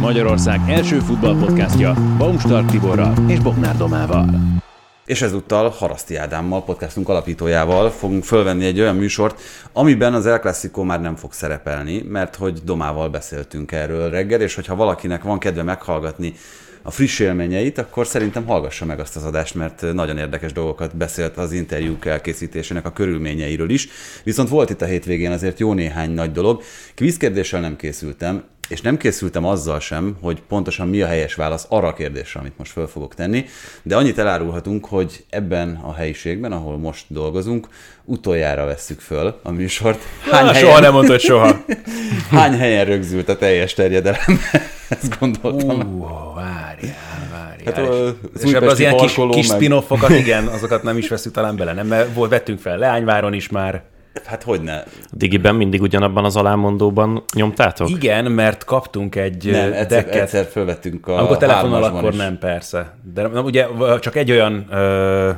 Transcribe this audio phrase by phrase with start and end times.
[0.00, 4.26] Magyarország első futballpodcastja Baumstark Tiborral és Bognár Domával.
[5.04, 9.40] És ezúttal Haraszti Ádámmal, podcastunk alapítójával fogunk fölvenni egy olyan műsort,
[9.72, 14.54] amiben az El Clasico már nem fog szerepelni, mert hogy Domával beszéltünk erről reggel, és
[14.54, 16.34] hogyha valakinek van kedve meghallgatni
[16.86, 21.36] a friss élményeit, akkor szerintem hallgassa meg azt az adást, mert nagyon érdekes dolgokat beszélt
[21.36, 23.88] az interjúk elkészítésének a körülményeiről is.
[24.24, 26.62] Viszont volt itt a hétvégén azért jó néhány nagy dolog.
[26.94, 31.86] Kvízkérdéssel nem készültem, és nem készültem azzal sem, hogy pontosan mi a helyes válasz arra
[31.86, 33.44] a kérdésre, amit most föl fogok tenni,
[33.82, 37.68] de annyit elárulhatunk, hogy ebben a helyiségben, ahol most dolgozunk,
[38.04, 40.02] utoljára vesszük föl a műsort.
[40.30, 40.68] Hány Na, helyen...
[40.68, 41.64] Soha nem mondtad soha.
[42.30, 44.40] Hány helyen rögzült a teljes terjedelem?
[45.02, 46.00] Ezt gondoltam.
[46.00, 47.74] Uh, várjál, várjál.
[47.74, 51.56] Hát, és, és ebben az ilyen kis, kis spin-offokat, igen, azokat nem is veszünk talán
[51.56, 51.86] bele, nem?
[51.86, 53.82] Mert volt, vettünk fel Leányváron is már.
[54.24, 54.76] Hát hogy ne?
[54.76, 57.90] A Digiben mindig ugyanabban az alámondóban nyomtátok?
[57.90, 60.22] Igen, mert kaptunk egy nem, egyszer, dekket.
[60.22, 62.16] egyszer fölvettünk a Amikor telefonnal, akkor is.
[62.16, 62.94] nem, persze.
[63.14, 63.66] De ugye
[64.00, 65.30] csak egy olyan ö,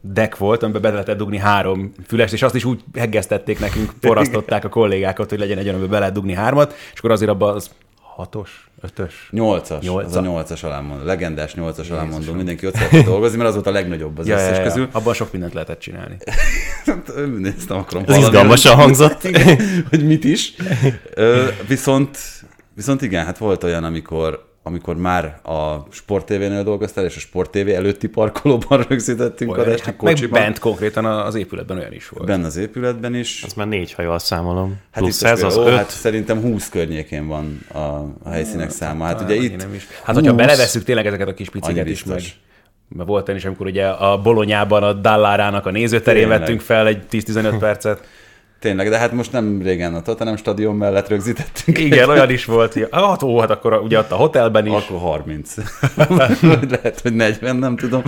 [0.00, 4.64] deck volt, amiben be lehetett dugni három fülest, és azt is úgy heggeztették nekünk, forrasztották
[4.64, 7.54] a kollégákat, hogy legyen egy olyan, amiben be lehet dugni hármat, és akkor azért abban
[7.54, 7.70] az
[8.16, 9.28] hatos, ötös?
[9.30, 9.84] Nyolcas.
[9.84, 10.06] Nyolc.
[10.06, 11.04] Az a nyolcas alámondó.
[11.04, 12.32] Legendás nyolcas alámondó.
[12.32, 14.62] Mindenki ott szeretett dolgozni, mert az volt a legnagyobb az ja, összes ja, ja.
[14.62, 14.88] közül.
[14.92, 16.16] Abban sok mindent lehetett csinálni.
[17.56, 19.22] Ezt nem akarom Ez izgalmasan hangzott.
[19.90, 20.54] hogy mit is.
[21.68, 22.18] viszont,
[22.74, 27.50] viszont igen, hát volt olyan, amikor amikor már a Sport TV-nél dolgoztál, és a Sport
[27.50, 32.26] TV előtti parkolóban rögzítettünk a adást, hát Meg bent konkrétan az épületben olyan is volt.
[32.26, 33.42] Bent az épületben is.
[33.46, 34.80] Az már négy hajval számolom.
[34.90, 35.76] Hát Plusz ez az ó, öt.
[35.76, 37.78] Hát szerintem 20 környékén van a,
[38.22, 39.04] a helyszínek száma.
[39.04, 39.56] Hát, ugye itt...
[39.56, 39.86] Nem is.
[40.02, 42.22] Hát, hogyha belevesszük tényleg ezeket a kis piciket is meg.
[42.88, 46.38] Mert volt is, amikor ugye a Bolonyában a Dallárának a nézőterén tényleg.
[46.38, 48.00] vettünk fel egy 10-15 percet.
[48.60, 51.78] Tényleg, de hát most nem régen a Tottenham stadion mellett rögzítettünk.
[51.78, 52.72] Igen, olyan is volt.
[52.72, 54.72] Hogy, hát, ó, hát akkor ugye ott a hotelben is.
[54.72, 55.54] Akkor 30.
[56.70, 58.02] Lehet, hogy 40, nem tudom.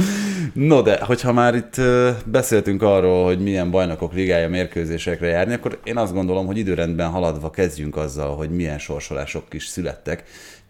[0.53, 1.81] No, de hogyha már itt
[2.25, 7.51] beszéltünk arról, hogy milyen bajnokok ligája mérkőzésekre járni, akkor én azt gondolom, hogy időrendben haladva
[7.51, 10.25] kezdjünk azzal, hogy milyen sorsolások is születtek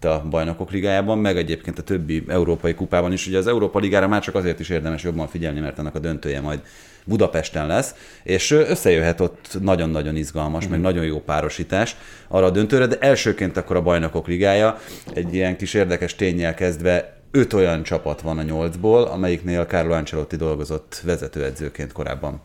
[0.05, 3.27] a bajnokok ligájában, meg egyébként a többi európai kupában is.
[3.27, 6.41] Ugye az Európa ligára már csak azért is érdemes jobban figyelni, mert annak a döntője
[6.41, 6.61] majd
[7.05, 10.71] Budapesten lesz, és összejöhet ott nagyon-nagyon izgalmas, mm.
[10.71, 10.89] meg mhm.
[10.89, 11.97] nagyon jó párosítás
[12.29, 14.79] arra a döntőre, de elsőként akkor a bajnokok ligája,
[15.15, 20.37] egy ilyen kis érdekes tényel kezdve öt olyan csapat van a nyolcból, amelyiknél Carlo Ancelotti
[20.37, 22.41] dolgozott vezetőedzőként korábban.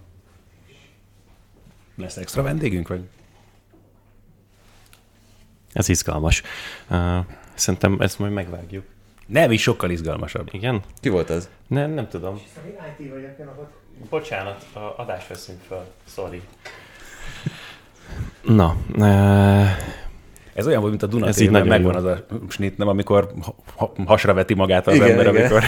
[1.96, 3.02] Lesz extra vendégünk, vagy?
[5.74, 6.42] Ez izgalmas.
[6.90, 8.86] Uh, szerintem ezt majd megvágjuk.
[9.26, 10.50] Nem, is sokkal izgalmasabb.
[10.52, 10.82] Igen?
[11.02, 11.50] Ki volt ez?
[11.68, 12.42] Nem, nem tudom.
[14.10, 15.86] Bocsánat, a adás veszünk fel.
[16.08, 16.42] Sorry.
[18.42, 19.68] Na, uh,
[20.58, 21.90] ez olyan volt, mint a Duna ez így megvan jó.
[21.90, 23.32] az a snit, nem amikor
[24.06, 25.36] hasra veti magát az igen, ember, igen.
[25.36, 25.64] amikor...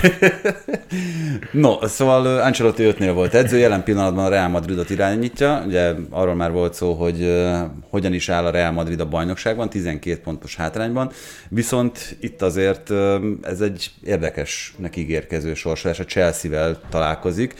[1.51, 6.51] no, szóval Ancelotti 5 volt edző, jelen pillanatban a Real Madridot irányítja, ugye arról már
[6.51, 7.57] volt szó, hogy uh,
[7.89, 11.11] hogyan is áll a Real Madrid a bajnokságban, 12 pontos hátrányban,
[11.49, 17.53] viszont itt azért uh, ez egy érdekesnek ígérkező sorsolás, a Chelsea-vel találkozik,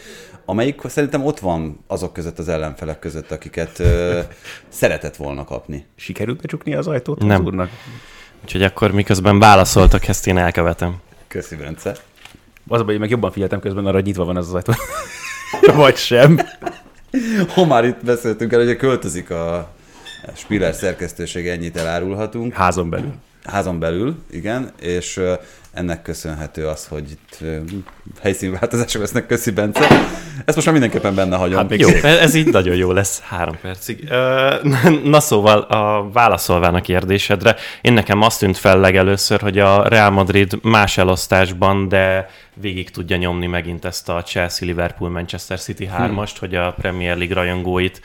[0.49, 4.19] amelyik szerintem ott van azok között az ellenfelek között, akiket ö,
[4.69, 5.85] szeretett volna kapni.
[5.95, 7.41] Sikerült becsukni az ajtót Nem.
[7.41, 7.69] az úrnak?
[8.43, 10.95] Úgyhogy akkor miközben válaszoltak, ezt én elkövetem.
[11.27, 11.89] Köszi, Bence.
[12.67, 14.73] Az a baj, hogy meg jobban figyeltem közben arra, hogy nyitva van ez az ajtó.
[15.75, 16.39] Vagy sem.
[17.53, 19.69] Ha már itt beszéltünk el, hogy költözik a
[20.35, 22.53] Spiller szerkesztőség, ennyit elárulhatunk.
[22.53, 23.13] Házon belül.
[23.43, 25.21] Házon belül, igen, és
[25.73, 27.37] ennek köszönhető az, hogy itt
[28.21, 29.87] helyszínváltozások lesznek, köszi Bence.
[30.45, 31.57] Ezt most már mindenképpen benne hagyom.
[31.57, 34.09] Hát még jó, ez így nagyon jó lesz, három percig.
[35.03, 40.09] Na szóval, a válaszolván a kérdésedre, én nekem azt tűnt fel legelőször, hogy a Real
[40.09, 42.29] Madrid más elosztásban, de
[42.61, 45.91] végig tudja nyomni megint ezt a Chelsea, Liverpool, Manchester City hm.
[45.91, 46.47] hármast, hmm.
[46.47, 48.01] hogy a Premier League rajongóit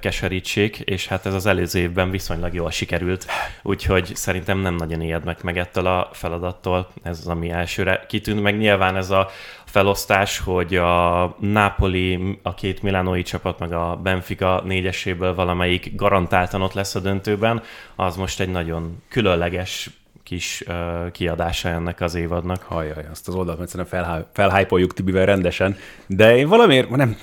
[0.00, 3.26] keserítsék, és hát ez az előző évben viszonylag jól sikerült,
[3.62, 8.58] úgyhogy szerintem nem nagyon ijednek meg ettől a feladattól, ez az, ami elsőre kitűnt, meg
[8.58, 9.28] nyilván ez a
[9.64, 16.72] felosztás, hogy a Napoli, a két milánói csapat, meg a Benfica négyeséből valamelyik garantáltan ott
[16.72, 17.62] lesz a döntőben,
[17.96, 19.90] az most egy nagyon különleges
[20.32, 22.62] kis uh, kiadása ennek az évadnak.
[22.62, 25.76] Hajjaj, azt az oldalt egyszerűen felhá- felhájpoljuk Tibivel rendesen,
[26.06, 27.16] de én valamiért, nem,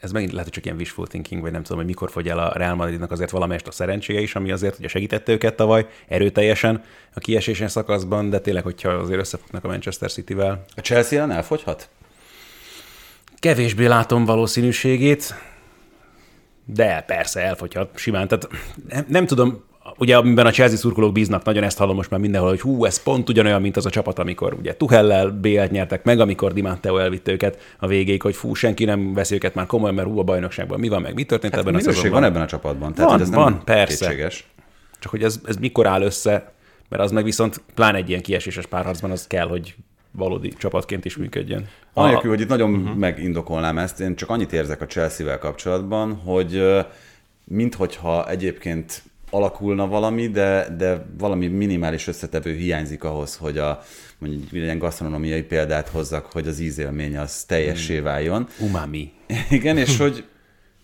[0.00, 2.38] ez megint lehet, hogy csak ilyen wishful thinking, vagy nem tudom, hogy mikor fogy el
[2.38, 6.82] a Real Madridnak azért valamelyest a szerencséje is, ami azért ugye segítette őket tavaly erőteljesen
[7.14, 10.64] a kiesésen szakaszban, de tényleg, hogyha azért összefognak a Manchester City-vel.
[10.76, 11.88] A Chelsea ellen elfogyhat?
[13.38, 15.34] Kevésbé látom valószínűségét,
[16.64, 18.28] de persze elfogyhat simán.
[18.28, 18.48] Tehát
[18.88, 19.64] nem, nem tudom,
[19.98, 23.02] ugye amiben a Chelsea szurkolók bíznak, nagyon ezt hallom most már mindenhol, hogy hú, ez
[23.02, 26.98] pont ugyanolyan, mint az a csapat, amikor ugye Tuhellel BL-t nyertek meg, amikor Di Matteo
[26.98, 30.22] elvitte őket a végéig, hogy fú, senki nem veszi őket már komolyan, mert hú, a
[30.22, 32.10] bajnokságban mi van meg, mi történt Hát ebben a szezonban.
[32.10, 32.94] van ebben a csapatban.
[32.94, 34.06] Tehát, Van, ez nem van, persze.
[34.06, 34.46] kétséges.
[34.98, 36.52] Csak hogy ez, ez mikor áll össze,
[36.88, 39.74] mert az meg viszont pláne egy ilyen kieséses párharcban az kell, hogy
[40.10, 41.68] valódi csapatként is működjön.
[41.92, 42.96] Anélkül, hogy itt nagyon uh-huh.
[42.96, 46.62] megindokolnám ezt, én csak annyit érzek a Chelsea-vel kapcsolatban, hogy
[47.44, 53.82] minthogyha egyébként alakulna valami, de, de valami minimális összetevő hiányzik ahhoz, hogy a
[54.18, 58.48] mondjuk egy ilyen gasztronómiai példát hozzak, hogy az ízélmény az teljessé váljon.
[58.60, 59.12] Umami.
[59.50, 60.24] Igen, és hogy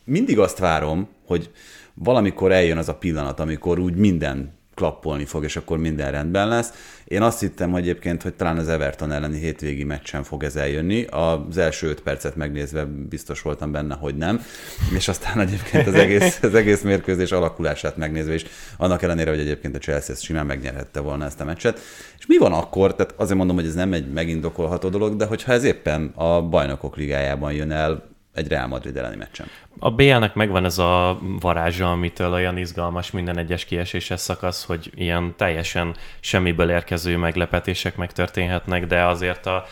[0.04, 1.50] mindig azt várom, hogy
[1.94, 6.72] valamikor eljön az a pillanat, amikor úgy minden klappolni fog, és akkor minden rendben lesz.
[7.12, 11.04] Én azt hittem hogy egyébként, hogy talán az Everton elleni hétvégi meccsen fog ez eljönni.
[11.04, 14.40] Az első öt percet megnézve biztos voltam benne, hogy nem.
[14.94, 18.44] És aztán egyébként az egész, az egész mérkőzés alakulását megnézve is,
[18.76, 21.80] annak ellenére, hogy egyébként a Chelsea ezt simán megnyerhette volna ezt a meccset.
[22.18, 22.94] És mi van akkor?
[22.94, 26.96] Tehát azért mondom, hogy ez nem egy megindokolható dolog, de hogyha ez éppen a bajnokok
[26.96, 29.46] ligájában jön el, egy Real Madrid elleni meccsen.
[29.78, 35.34] A BL-nek megvan ez a varázsa, amitől olyan izgalmas minden egyes kieséses szakasz, hogy ilyen
[35.36, 39.64] teljesen semmiből érkező meglepetések megtörténhetnek, de azért a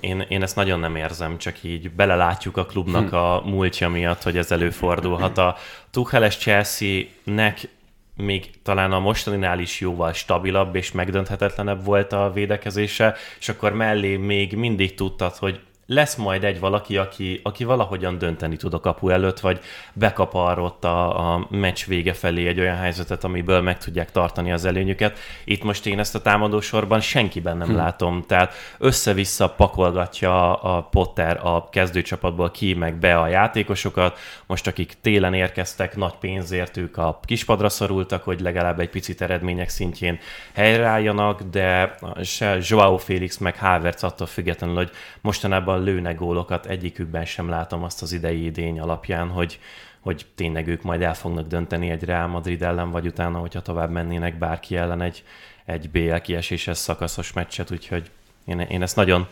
[0.00, 4.36] én, én ezt nagyon nem érzem, csak így belelátjuk a klubnak a múltja miatt, hogy
[4.36, 5.38] ez előfordulhat.
[5.38, 5.56] A
[5.90, 7.68] Tucheles Chelsea-nek
[8.16, 14.16] még talán a mostaninál is jóval stabilabb és megdönthetetlenebb volt a védekezése, és akkor mellé
[14.16, 19.08] még mindig tudtad, hogy lesz majd egy valaki, aki, aki valahogyan dönteni tud a kapu
[19.08, 19.60] előtt, vagy
[19.92, 24.52] bekap arra ott a, a meccs vége felé egy olyan helyzetet, amiből meg tudják tartani
[24.52, 25.18] az előnyüket.
[25.44, 27.76] Itt most én ezt a támadósorban senkiben nem hm.
[27.76, 34.18] látom, tehát össze-vissza pakolgatja a Potter a kezdőcsapatból ki, meg be a játékosokat.
[34.46, 39.68] Most akik télen érkeztek, nagy pénzért ők a kispadra szorultak, hogy legalább egy picit eredmények
[39.68, 40.18] szintjén
[40.54, 44.90] helyreálljanak, de se Joao Félix meg Havertz attól függetlenül, hogy
[45.20, 49.58] mostanában lőnek gólokat, egyikükben sem látom azt az idei idény alapján, hogy,
[50.00, 53.90] hogy tényleg ők majd el fognak dönteni egy Real Madrid ellen, vagy utána, hogyha tovább
[53.90, 55.24] mennének bárki ellen egy,
[55.64, 58.10] egy BL kieséses szakaszos meccset, úgyhogy
[58.44, 59.26] én, én ezt nagyon,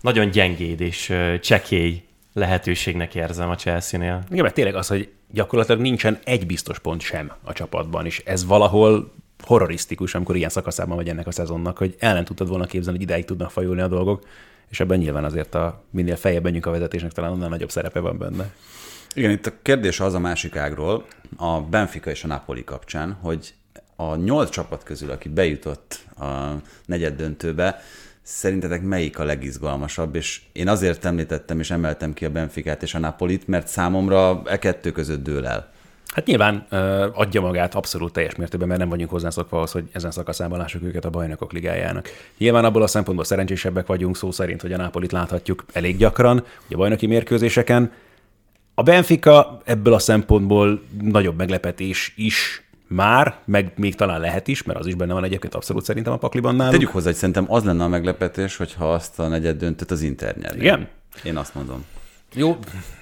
[0.00, 2.02] nagyon gyengéd és csekély
[2.32, 4.22] lehetőségnek érzem a Chelsea-nél.
[4.30, 8.44] Igen, mert tényleg az, hogy gyakorlatilag nincsen egy biztos pont sem a csapatban, és ez
[8.44, 9.12] valahol
[9.44, 13.24] horrorisztikus, amikor ilyen szakaszában vagy ennek a szezonnak, hogy ellen tudtad volna képzelni, hogy ideig
[13.24, 14.26] tudnak fajulni a dolgok,
[14.68, 18.18] és ebben nyilván azért a minél feljebb menjünk a vezetésnek, talán annál nagyobb szerepe van
[18.18, 18.52] benne.
[19.14, 21.06] Igen, itt a kérdés az a másik ágról,
[21.36, 23.54] a Benfica és a Napoli kapcsán, hogy
[23.96, 26.52] a nyolc csapat közül, aki bejutott a
[26.86, 27.80] negyed döntőbe,
[28.22, 32.98] szerintetek melyik a legizgalmasabb, és én azért említettem és emeltem ki a Benficát és a
[32.98, 35.72] Napolit, mert számomra e kettő között dől el.
[36.14, 36.80] Hát nyilván uh,
[37.20, 41.04] adja magát abszolút teljes mértékben, mert nem vagyunk hozzászokva ahhoz, hogy ezen szakaszában lássuk őket
[41.04, 42.08] a bajnokok ligájának.
[42.38, 46.74] Nyilván abból a szempontból szerencsésebbek vagyunk szó szerint, hogy a Nápolit láthatjuk elég gyakran, ugye
[46.74, 47.92] a bajnoki mérkőzéseken.
[48.74, 54.78] A Benfica ebből a szempontból nagyobb meglepetés is már, meg még talán lehet is, mert
[54.78, 56.72] az is benne van egyébként abszolút szerintem a pakliban náluk.
[56.72, 60.36] Tegyük hozzá, hogy szerintem az lenne a meglepetés, hogyha azt a negyed döntött az Inter
[60.36, 60.60] nyerni.
[60.60, 60.88] Igen?
[61.24, 61.84] Én azt mondom.
[62.34, 62.56] Jó,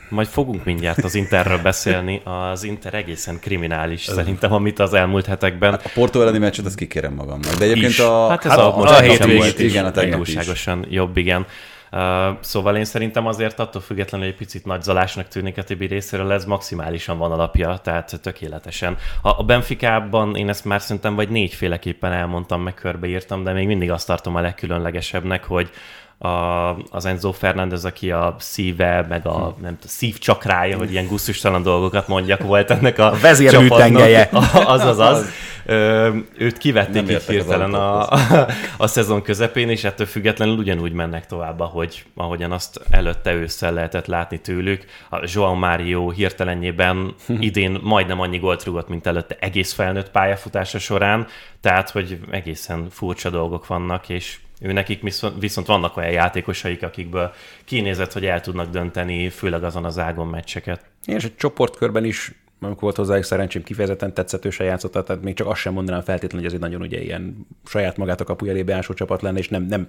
[0.09, 2.21] majd fogunk mindjárt az Interről beszélni.
[2.25, 5.75] Az Inter egészen kriminális szerintem, amit az elmúlt hetekben.
[5.75, 7.55] A Porto elleni meccset, azt kikérem magamnak.
[7.55, 7.99] De egyébként Is.
[7.99, 8.29] a...
[8.29, 9.71] Hát ez Hát a, a- a a hétvégét is.
[9.71, 10.67] igen, a tegnap is.
[10.89, 11.47] jobb, igen.
[11.93, 12.01] Uh,
[12.41, 16.45] szóval én szerintem azért attól függetlenül, hogy egy picit nagyzalásnak tűnik a Tibi részéről, ez
[16.45, 18.97] maximálisan van alapja, tehát tökéletesen.
[19.23, 23.91] A, a Benficában én ezt már szerintem vagy négyféleképpen elmondtam, meg körbeírtam, de még mindig
[23.91, 25.71] azt tartom a legkülönlegesebbnek, hogy
[26.23, 31.63] a, az Enzo Fernández, aki a szíve, meg a nem tudom, szívcsakrája, hogy ilyen gusztustalan
[31.63, 34.29] dolgokat mondjak, volt ennek a, A vezérműtengelye.
[34.29, 34.69] csapatnak.
[34.75, 35.27] Az, az, az.
[35.67, 38.19] Ö, őt kivették így hirtelen a, a,
[38.77, 44.07] a szezon közepén, és ettől függetlenül ugyanúgy mennek tovább, ahogy, ahogyan azt előtte ősszel lehetett
[44.07, 44.85] látni tőlük.
[45.11, 51.27] A João Mário hirtelenjében idén majdnem annyi gólt rúgott, mint előtte egész felnőtt pályafutása során,
[51.61, 57.33] tehát hogy egészen furcsa dolgok vannak, és ő nekik viszont, viszont vannak olyan játékosaik, akikből
[57.65, 60.85] kinézett, hogy el tudnak dönteni, főleg azon az ágon meccseket.
[61.07, 62.33] és a csoportkörben is
[62.65, 66.47] amikor volt hozzájuk szerencsém, kifejezetten tetszetősen játszott, tehát még csak azt sem mondanám feltétlenül, hogy
[66.47, 69.63] ez egy nagyon ugye ilyen saját magát a kapu elébe ásó csapat lenne, és nem,
[69.63, 69.89] nem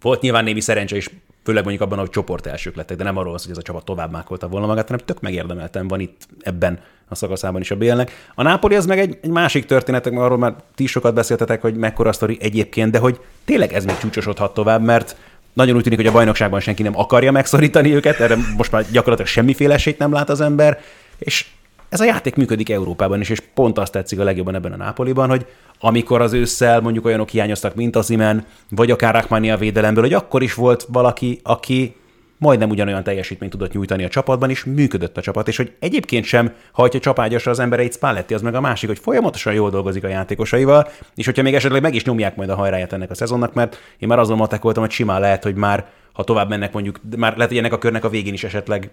[0.00, 1.10] volt nyilván némi szerencse is,
[1.44, 3.84] főleg mondjuk abban, hogy csoport elsők lettek, de nem arról van hogy ez a csapat
[3.84, 8.30] tovább mákolta volna magát, hanem tök megérdemeltem van itt ebben a szakaszában is a bélnek.
[8.34, 11.74] A Nápoli az meg egy, egy másik történetek, mert arról már ti sokat beszéltetek, hogy
[11.74, 15.16] mekkora sztori egyébként, de hogy tényleg ez még csúcsosodhat tovább, mert
[15.52, 19.30] nagyon úgy tűnik, hogy a bajnokságban senki nem akarja megszorítani őket, erre most már gyakorlatilag
[19.30, 20.80] semmiféle esélyt nem lát az ember,
[21.18, 21.46] és
[21.88, 25.28] ez a játék működik Európában is, és pont azt tetszik a legjobban ebben a Nápoliban,
[25.28, 25.46] hogy
[25.80, 30.42] amikor az ősszel mondjuk olyanok hiányoztak, mint az Imen, vagy akár Rachmania védelemből, hogy akkor
[30.42, 31.94] is volt valaki, aki
[32.38, 36.52] majdnem ugyanolyan teljesítményt tudott nyújtani a csapatban, és működött a csapat, és hogy egyébként sem
[36.72, 40.88] hajtja csapágyasra az embereit Spalletti, az meg a másik, hogy folyamatosan jól dolgozik a játékosaival,
[41.14, 44.08] és hogyha még esetleg meg is nyomják majd a hajráját ennek a szezonnak, mert én
[44.08, 47.58] már azon voltam, hogy simán lehet, hogy már ha tovább mennek mondjuk, már lehet, hogy
[47.58, 48.90] ennek a körnek a végén is esetleg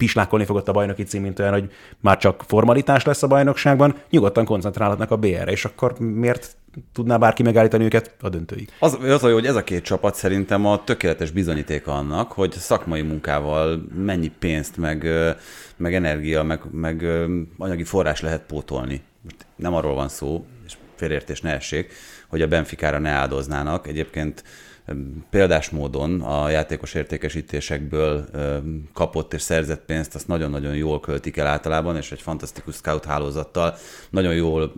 [0.00, 4.44] pislákolni fogott a bajnoki cím, mint olyan, hogy már csak formalitás lesz a bajnokságban, nyugodtan
[4.44, 6.56] koncentrálhatnak a BR-re, és akkor miért
[6.92, 8.68] tudná bárki megállítani őket a döntőig?
[8.78, 13.82] Az, az hogy ez a két csapat szerintem a tökéletes bizonyítéka annak, hogy szakmai munkával
[13.94, 15.06] mennyi pénzt, meg,
[15.76, 17.06] meg energia, meg, meg
[17.58, 19.02] anyagi forrás lehet pótolni.
[19.56, 21.92] Nem arról van szó, és félértés ne essék,
[22.28, 23.86] hogy a Benficára ne áldoznának.
[23.86, 24.44] Egyébként
[25.30, 28.24] példás módon a játékos értékesítésekből
[28.92, 33.74] kapott és szerzett pénzt, azt nagyon-nagyon jól költik el általában, és egy fantasztikus scout hálózattal
[34.10, 34.72] nagyon jól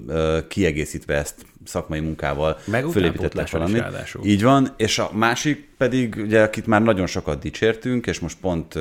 [0.49, 3.85] kiegészítve ezt szakmai munkával Meg fölépítettek valamit.
[4.25, 8.77] Így van, és a másik pedig, ugye, akit már nagyon sokat dicsértünk, és most pont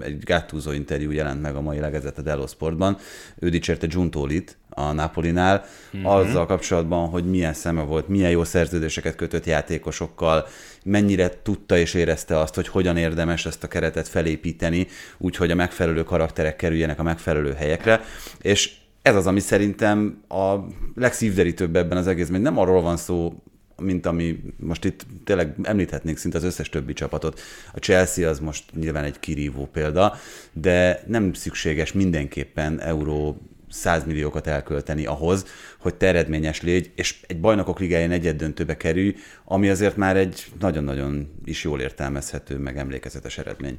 [0.00, 2.96] egy Gattuso interjú jelent meg a mai legezett a Dello Sportban,
[3.38, 5.64] ő dicsérte Giuntolit, a Napolinál,
[5.96, 6.06] mm-hmm.
[6.06, 10.46] azzal kapcsolatban, hogy milyen szeme volt, milyen jó szerződéseket kötött játékosokkal,
[10.84, 14.86] mennyire tudta és érezte azt, hogy hogyan érdemes ezt a keretet felépíteni,
[15.18, 18.00] úgyhogy a megfelelő karakterek kerüljenek a megfelelő helyekre,
[18.40, 20.54] és ez az, ami szerintem a
[20.94, 22.40] legszívderítőbb ebben az egészben.
[22.40, 23.42] Nem arról van szó,
[23.82, 27.40] mint ami most itt tényleg említhetnénk szinte az összes többi csapatot.
[27.72, 30.14] A Chelsea az most nyilván egy kirívó példa,
[30.52, 35.46] de nem szükséges mindenképpen euró 100 milliókat elkölteni ahhoz,
[35.78, 40.46] hogy te eredményes légy, és egy bajnokok ligáján egyet döntőbe kerülj, ami azért már egy
[40.60, 43.78] nagyon-nagyon is jól értelmezhető, meg emlékezetes eredmény.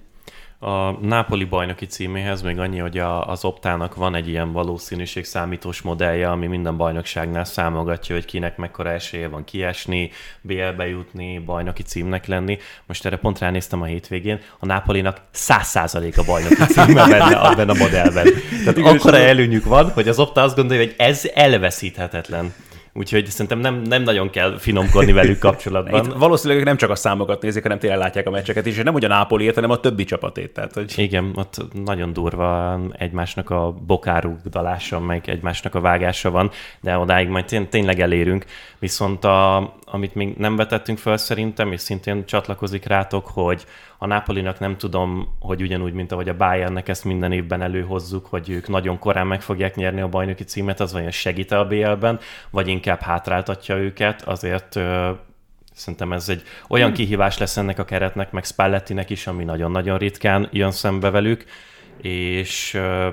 [0.59, 5.81] A Nápoli bajnoki címéhez még annyi, hogy a, az optának van egy ilyen valószínűség számítós
[5.81, 10.11] modellje, ami minden bajnokságnál számogatja, hogy kinek mekkora esélye van kiesni,
[10.41, 12.57] BL-be jutni, bajnoki címnek lenni.
[12.85, 17.73] Most erre pont ránéztem a hétvégén, a Nápolinak 100% a bajnoki címe benne abban a
[17.73, 18.27] modellben.
[18.63, 22.53] Tehát akkora előnyük van, hogy az opta azt gondolja, hogy ez elveszíthetetlen.
[22.97, 26.05] Úgyhogy szerintem nem, nem nagyon kell finomkodni velük kapcsolatban.
[26.05, 28.93] Itt valószínűleg nem csak a számokat nézik, hanem tényleg látják a meccseket is, és nem
[28.93, 30.53] ugyan Nápoli hanem a többi csapatét.
[30.53, 30.93] Tehát, hogy...
[30.95, 36.51] Igen, ott nagyon durva egymásnak a bokárugdalása, meg egymásnak a vágása van,
[36.81, 38.45] de odáig majd tény, tényleg elérünk.
[38.79, 43.65] Viszont a, amit még nem vetettünk fel szerintem, és szintén csatlakozik rátok, hogy
[43.97, 48.49] a Napolinak nem tudom, hogy ugyanúgy, mint ahogy a Bayernnek ezt minden évben előhozzuk, hogy
[48.49, 52.19] ők nagyon korán meg fogják nyerni a bajnoki címet, az vajon segít a BL-ben,
[52.49, 55.11] vagy inkább hátráltatja őket, azért ö,
[55.73, 56.95] Szerintem ez egy olyan hmm.
[56.95, 61.45] kihívás lesz ennek a keretnek, meg Spallettinek is, ami nagyon-nagyon ritkán jön szembe velük,
[62.01, 63.09] és ö,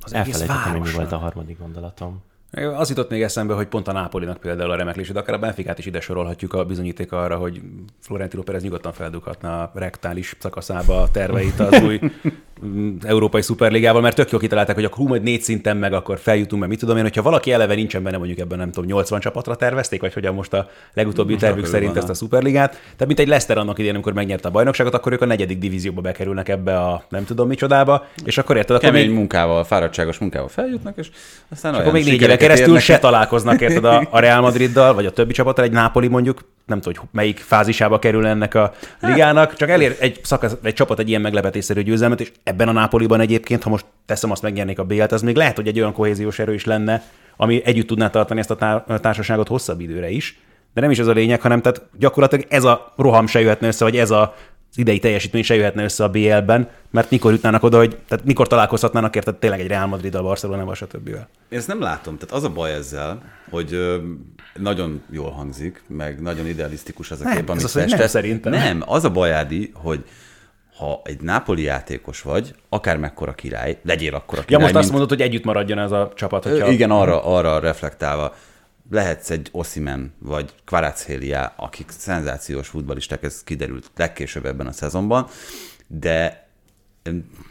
[0.00, 2.22] az elfelejtettem, hogy mi volt a harmadik gondolatom.
[2.52, 5.78] Az jutott még eszembe, hogy pont a Nápolinak például a remeklés, de akár a Benficát
[5.78, 7.60] is ide sorolhatjuk a bizonyíték arra, hogy
[8.00, 12.00] Florentino Perez nyugodtan feldughatna a rektális szakaszába a terveit az új
[13.04, 16.60] Európai Szuperligával, mert tök jó kitalálták, hogy akkor hú, majd négy szinten meg akkor feljutunk,
[16.60, 19.54] mert mit tudom én, hogyha valaki eleve nincsen benne, mondjuk ebben nem tudom, 80 csapatra
[19.54, 22.70] tervezték, vagy hogyan most a legutóbbi most tervük szerint ezt a Szuperligát.
[22.70, 26.00] Tehát mint egy Leicester annak idején, amikor megnyerte a bajnokságot, akkor ők a negyedik divízióba
[26.00, 29.16] bekerülnek ebbe a nem tudom micsodába, és akkor érted, akkor Kemény még...
[29.16, 31.10] munkával, fáradtságos munkával feljutnak, és
[31.48, 35.06] aztán és akkor még négy éve keresztül se találkoznak érted a, a Real Madriddal, vagy
[35.06, 39.56] a többi csapattal, egy Nápoli mondjuk, nem tudom, hogy melyik fázisába kerül ennek a ligának,
[39.56, 43.62] csak elér egy, szakasz, egy csapat egy ilyen meglepetésszerű győzelmet, és ebben a Nápoliban egyébként,
[43.62, 46.54] ha most teszem azt megnyernék a BL-t, az még lehet, hogy egy olyan kohéziós erő
[46.54, 47.02] is lenne,
[47.36, 50.40] ami együtt tudná tartani ezt a társaságot hosszabb időre is.
[50.74, 53.84] De nem is ez a lényeg, hanem tehát gyakorlatilag ez a roham se jöhetne össze,
[53.84, 54.34] vagy ez a
[54.72, 58.46] az idei teljesítmény se jöhetne össze a BL-ben, mert mikor jutnának oda, hogy tehát mikor
[58.46, 61.28] találkozhatnának érted tényleg egy Real Madrid, a Barcelona, a többivel.
[61.48, 62.18] Én ezt nem látom.
[62.18, 63.78] Tehát az a baj ezzel, hogy
[64.54, 68.52] nagyon jól hangzik, meg nagyon idealisztikus az a kép, amit az nem, szerintem.
[68.52, 70.04] Nem, az a baj, Ádi, hogy
[70.76, 74.52] ha egy nápoli játékos vagy, akár mekkora király, legyél akkor a király.
[74.52, 74.84] Ja, most mint...
[74.84, 76.44] azt mondod, hogy együtt maradjon ez a csapat.
[76.44, 76.70] Hogyha...
[76.70, 78.34] Igen, arra, arra reflektálva.
[78.92, 85.26] Lehetsz egy Osimen vagy Kvaratskhelia, akik szenzációs futbalisták, ez kiderült legkésőbb ebben a szezonban,
[85.86, 86.48] de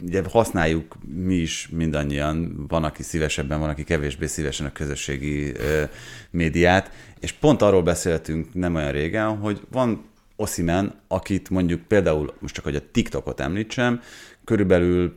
[0.00, 5.82] ugye használjuk mi is mindannyian, van, aki szívesebben, van, aki kevésbé szívesen a közösségi ö,
[6.30, 10.04] médiát, és pont arról beszéltünk nem olyan régen, hogy van
[10.36, 14.00] Oszimen, akit mondjuk például, most csak hogy a TikTokot említsem,
[14.44, 15.14] körülbelül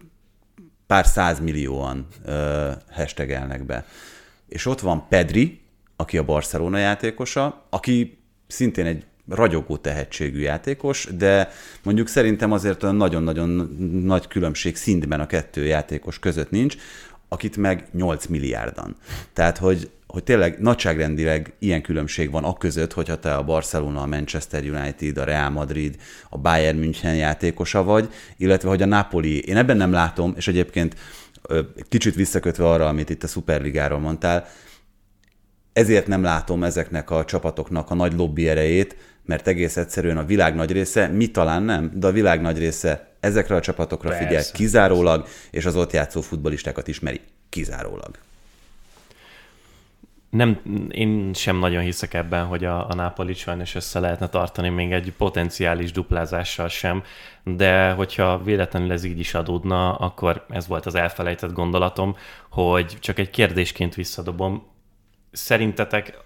[0.87, 3.85] pár százmillióan ö, hashtagelnek be.
[4.47, 5.63] És ott van Pedri,
[5.95, 11.51] aki a Barcelona játékosa, aki szintén egy ragyogó tehetségű játékos, de
[11.83, 13.49] mondjuk szerintem azért olyan nagyon-nagyon
[14.03, 16.75] nagy különbség szintben a kettő játékos között nincs,
[17.29, 18.95] akit meg 8 milliárdan.
[19.33, 24.05] Tehát, hogy, hogy tényleg nagyságrendileg ilyen különbség van a között, hogyha te a Barcelona, a
[24.05, 25.95] Manchester United, a Real Madrid,
[26.29, 29.39] a Bayern München játékosa vagy, illetve hogy a Napoli.
[29.39, 30.95] Én ebben nem látom, és egyébként
[31.89, 34.47] kicsit visszakötve arra, amit itt a Superligáról mondtál,
[35.75, 40.55] ezért nem látom ezeknek a csapatoknak a nagy lobby erejét, mert egész egyszerűen a világ
[40.55, 44.25] nagy része, mi talán nem, de a világ nagy része ezekre a csapatokra Persze.
[44.25, 48.17] figyel kizárólag, és az ott játszó futbolistákat ismeri kizárólag.
[50.29, 50.59] Nem,
[50.91, 55.13] én sem nagyon hiszek ebben, hogy a, a Napoli sajnos össze lehetne tartani még egy
[55.17, 57.03] potenciális duplázással sem,
[57.43, 62.15] de hogyha véletlenül ez így is adódna, akkor ez volt az elfelejtett gondolatom,
[62.49, 64.73] hogy csak egy kérdésként visszadobom.
[65.35, 66.17] Szerintetek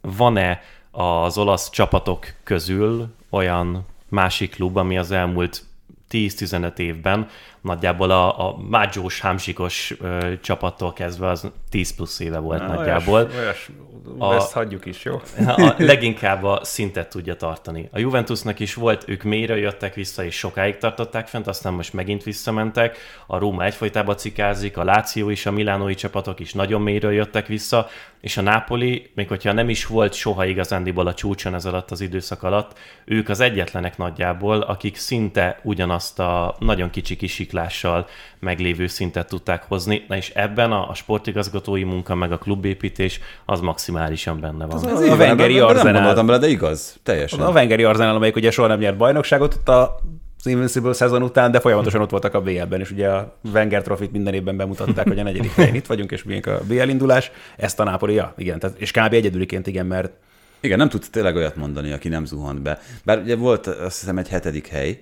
[0.00, 5.64] van-e az olasz csapatok közül olyan másik klub, ami az elmúlt
[6.10, 7.28] 10-15 évben
[7.66, 13.20] nagyjából a, a mágyós, hámsikos ö, csapattól kezdve az 10 plusz éve volt Na, nagyjából.
[13.20, 13.70] Olyas, olyas,
[14.18, 15.14] a, ezt hagyjuk is, jó?
[15.46, 17.88] A, leginkább a szintet tudja tartani.
[17.92, 22.22] A Juventusnak is volt, ők mélyre jöttek vissza, és sokáig tartották fent, aztán most megint
[22.22, 22.98] visszamentek.
[23.26, 27.88] A Róma egyfolytában cikázik, a Láció is, a milánói csapatok is nagyon mélyre jöttek vissza,
[28.20, 32.00] és a Napoli, még hogyha nem is volt soha igazándiból a csúcson ez alatt az
[32.00, 37.16] időszak alatt, ők az egyetlenek nagyjából, akik szinte ugyanazt a nagyon kicsi
[37.56, 38.06] kisiklással
[38.38, 43.60] meglévő szintet tudták hozni, na és ebben a, a sportigazgatói munka meg a klubépítés az
[43.60, 44.76] maximálisan benne van.
[44.76, 46.14] Az, az a Vengeri Arzenál.
[46.14, 47.40] Nem bele, de igaz, teljesen.
[47.40, 50.00] A Vengeri Arzenál, amelyik ugye soha nem nyert bajnokságot, ott a
[50.38, 54.12] az Invincible szezon után, de folyamatosan ott voltak a BL-ben, és ugye a Wenger Trofit
[54.12, 57.30] minden évben bemutatták, hogy a negyedik helyen itt vagyunk, és milyen a BL indulás.
[57.56, 59.12] Ezt a Napoli, ja, igen, tehát, és kb.
[59.12, 60.12] egyedüliként igen, mert
[60.60, 62.80] igen, nem tudsz tényleg olyat mondani, aki nem zuhant be.
[63.04, 64.98] Bár ugye volt azt hiszem egy hetedik hely,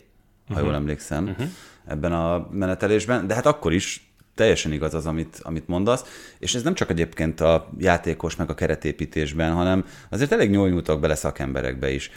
[0.46, 0.66] ha uh-huh.
[0.66, 1.46] jól emlékszem, uh-huh.
[1.86, 6.04] Ebben a menetelésben, de hát akkor is teljesen igaz az, amit, amit mondasz,
[6.38, 11.14] és ez nem csak egyébként a játékos meg a keretépítésben, hanem azért elég nyúlnyúltak bele
[11.14, 12.10] szakemberekbe is.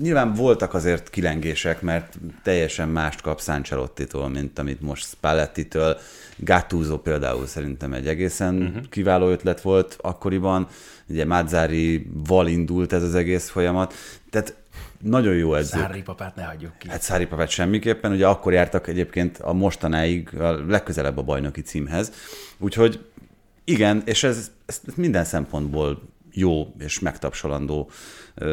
[0.00, 5.98] Nyilván voltak azért kilengések, mert teljesen mást kap Sancelotti-tól, mint amit most Spalletti-től.
[6.36, 8.88] Gattuso például szerintem egy egészen uh-huh.
[8.88, 10.68] kiváló ötlet volt akkoriban,
[11.08, 13.94] ugye Mazzári val indult ez az egész folyamat,
[14.30, 14.54] tehát
[14.98, 15.80] nagyon jó edzők.
[15.80, 16.88] Szári papát ne hagyjuk ki.
[16.88, 22.12] Hát Szári papát semmiképpen, ugye akkor jártak egyébként a mostanáig a legközelebb a bajnoki címhez.
[22.58, 23.04] Úgyhogy
[23.64, 27.90] igen, és ez, ez minden szempontból jó és megtapsolandó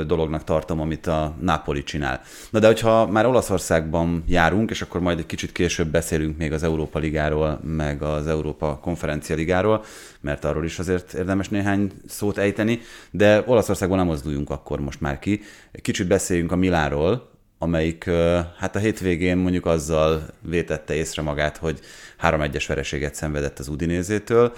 [0.07, 2.21] dolognak tartom, amit a Napoli csinál.
[2.49, 6.63] Na de hogyha már Olaszországban járunk, és akkor majd egy kicsit később beszélünk még az
[6.63, 9.83] Európa Ligáról, meg az Európa Konferencia Ligáról,
[10.19, 12.79] mert arról is azért érdemes néhány szót ejteni,
[13.11, 15.41] de Olaszországban nem mozduljunk akkor most már ki.
[15.81, 18.09] Kicsit beszéljünk a Milánról, amelyik
[18.57, 21.79] hát a hétvégén mondjuk azzal vétette észre magát, hogy
[22.21, 24.53] 3-1-es vereséget szenvedett az Udinézétől,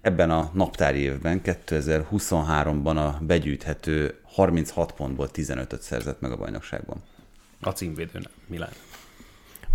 [0.00, 7.02] ebben a naptári évben, 2023-ban a begyűjthető 36 pontból 15-öt szerzett meg a bajnokságban.
[7.60, 8.70] A címvédő Milán.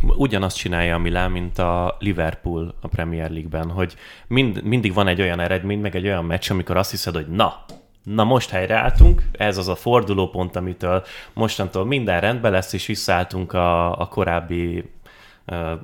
[0.01, 3.95] Ugyanazt csinálja a Milán, mint a Liverpool a Premier League-ben, hogy
[4.27, 7.65] mind, mindig van egy olyan eredmény, meg egy olyan meccs, amikor azt hiszed, hogy na,
[8.03, 13.99] na most helyreálltunk, ez az a fordulópont, amitől mostantól minden rendben lesz, és visszaálltunk a,
[13.99, 14.83] a korábbi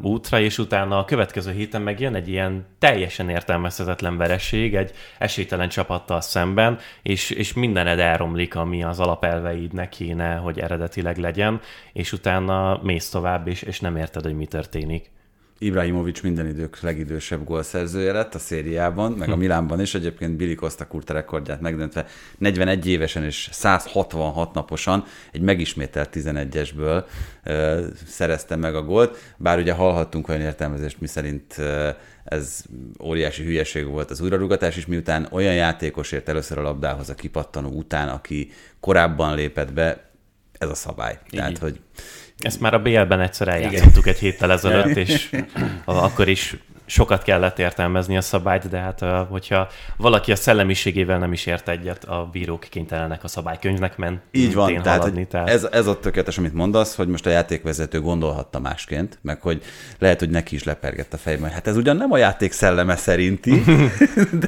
[0.01, 6.21] útra, és utána a következő héten megjön egy ilyen teljesen értelmezhetetlen vereség, egy esélytelen csapattal
[6.21, 11.59] szemben, és, és mindened elromlik, ami az alapelveidnek kéne, hogy eredetileg legyen,
[11.93, 15.11] és utána mész tovább, és, és nem érted, hogy mi történik.
[15.63, 19.39] Ibrahimovic minden idők legidősebb gólszerzője lett a szériában, meg a hm.
[19.39, 22.05] Milánban is, egyébként Billy Costa Kurta rekordját megdöntve
[22.37, 27.03] 41 évesen és 166 naposan egy megismételt 11-esből
[27.45, 31.89] uh, szerezte meg a gólt, bár ugye hallhattunk olyan értelmezést, miszerint uh,
[32.23, 32.63] ez
[33.03, 38.09] óriási hülyeség volt az újrarugatás is, miután olyan játékosért először a labdához a kipattanó után,
[38.09, 40.09] aki korábban lépett be,
[40.61, 41.19] ez a szabály.
[41.29, 41.79] Tehát, hogy
[42.41, 45.29] ezt már a BL-ben egyszer eljátszottuk egy héttel ezelőtt, és
[45.85, 46.55] akkor is
[46.91, 48.99] sokat kellett értelmezni a szabályt, de hát
[49.29, 54.21] hogyha valaki a szellemiségével nem is ért egyet, a bírók kénytelenek a szabálykönyvnek ment.
[54.31, 55.49] Így van, tehát, haladni, tehát...
[55.49, 59.63] Ez, ez ott tökéletes, amit mondasz, hogy most a játékvezető gondolhatta másként, meg hogy
[59.99, 63.63] lehet, hogy neki is lepergett a fejben, hát ez ugyan nem a játék szelleme szerinti,
[64.41, 64.47] de,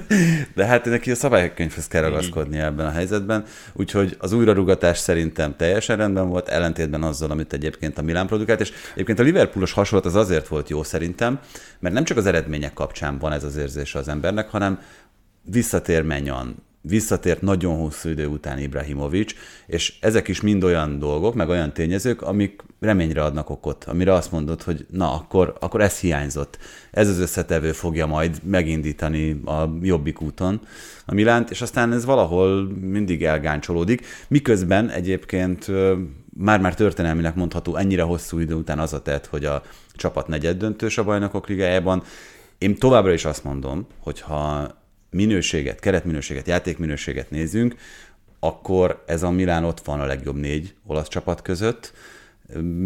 [0.56, 5.98] de hát neki a szabálykönyvhez kell ragaszkodni ebben a helyzetben, úgyhogy az újrarugatás szerintem teljesen
[5.98, 10.16] rendben volt, ellentétben azzal, amit egyébként a Milán produkált, és egyébként a Liverpoolos hasonlat az
[10.16, 11.40] azért volt jó szerintem,
[11.80, 14.80] mert nem csak az eredmények kapcsán van ez az érzése az embernek, hanem
[15.42, 19.36] visszatér Menyan, visszatért nagyon hosszú idő után Ibrahimovics,
[19.68, 24.32] és ezek is mind olyan dolgok, meg olyan tényezők, amik reményre adnak okot, amire azt
[24.32, 26.58] mondod, hogy na, akkor, akkor ez hiányzott.
[26.92, 30.62] Ez az összetevő fogja majd megindítani a jobbik úton
[31.06, 35.72] a Milánt, és aztán ez valahol mindig elgáncsolódik, miközben egyébként
[36.38, 40.98] már-már történelminek mondható ennyire hosszú idő után az a tett, hogy a csapat negyed döntős
[40.98, 42.04] a bajnokok ligájában.
[42.58, 44.72] Én továbbra is azt mondom, hogy ha
[45.10, 47.76] minőséget, keretminőséget, játékminőséget nézünk,
[48.40, 51.94] akkor ez a Milán ott van a legjobb négy olasz csapat között,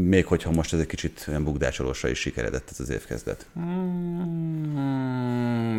[0.03, 3.45] még hogyha most ez egy kicsit olyan bukdácsolósra is sikeredett ez az évkezdet.
[3.59, 5.26] Mm,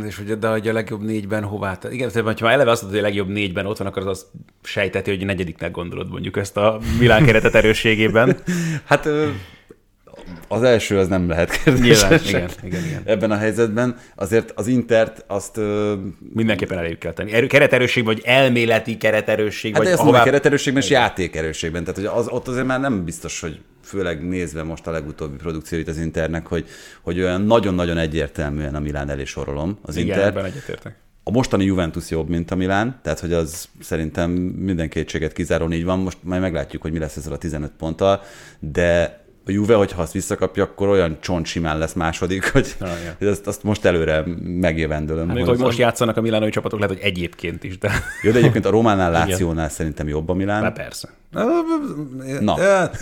[0.09, 1.79] és hogy, de hogy a legjobb négyben hová?
[1.90, 4.27] Igen, ha már eleve azt mondod, hogy a legjobb négyben ott van, akkor az azt
[4.62, 8.37] sejteti, hogy a negyediknek gondolod mondjuk ezt a Milán keretet erősségében.
[8.85, 9.09] hát
[10.49, 12.03] az első az nem lehet kérdés.
[12.03, 13.03] igen, igen, igen.
[13.05, 15.61] Ebben a helyzetben azért az Intert azt...
[16.35, 17.33] Mindenképpen elég kell tenni.
[17.33, 19.73] Erő, kereterősség, vagy elméleti kereterősség.
[19.73, 20.23] Hát vagy ezt ahová...
[20.23, 21.85] kereterősségben és játékerősségben.
[21.85, 25.88] Tehát hogy az, ott azért már nem biztos, hogy főleg nézve most a legutóbbi produkcióit
[25.88, 26.68] az Internek, hogy,
[27.01, 30.27] hogy olyan nagyon-nagyon egyértelműen a Milán elé sorolom az Igen, Inter.
[30.27, 30.96] ebben egyetértek.
[31.22, 35.85] A mostani Juventus jobb, mint a Milán, tehát hogy az szerintem minden kétséget kizáró így
[35.85, 35.98] van.
[35.98, 38.22] Most majd meglátjuk, hogy mi lesz ezzel a 15 ponttal,
[38.59, 43.29] de a Juve, hogyha azt visszakapja, akkor olyan csontsimán lesz második, hogy ah, ja.
[43.31, 45.29] ezt, azt most előre megjövendőlöm.
[45.29, 47.91] Hát, hogy most játszanak a milánói csapatok, lehet, hogy egyébként is, de...
[48.23, 50.63] Jó, de egyébként a Románál, Lációnál szerintem jobb a Milán.
[50.63, 51.09] Na persze.
[52.41, 52.57] Na.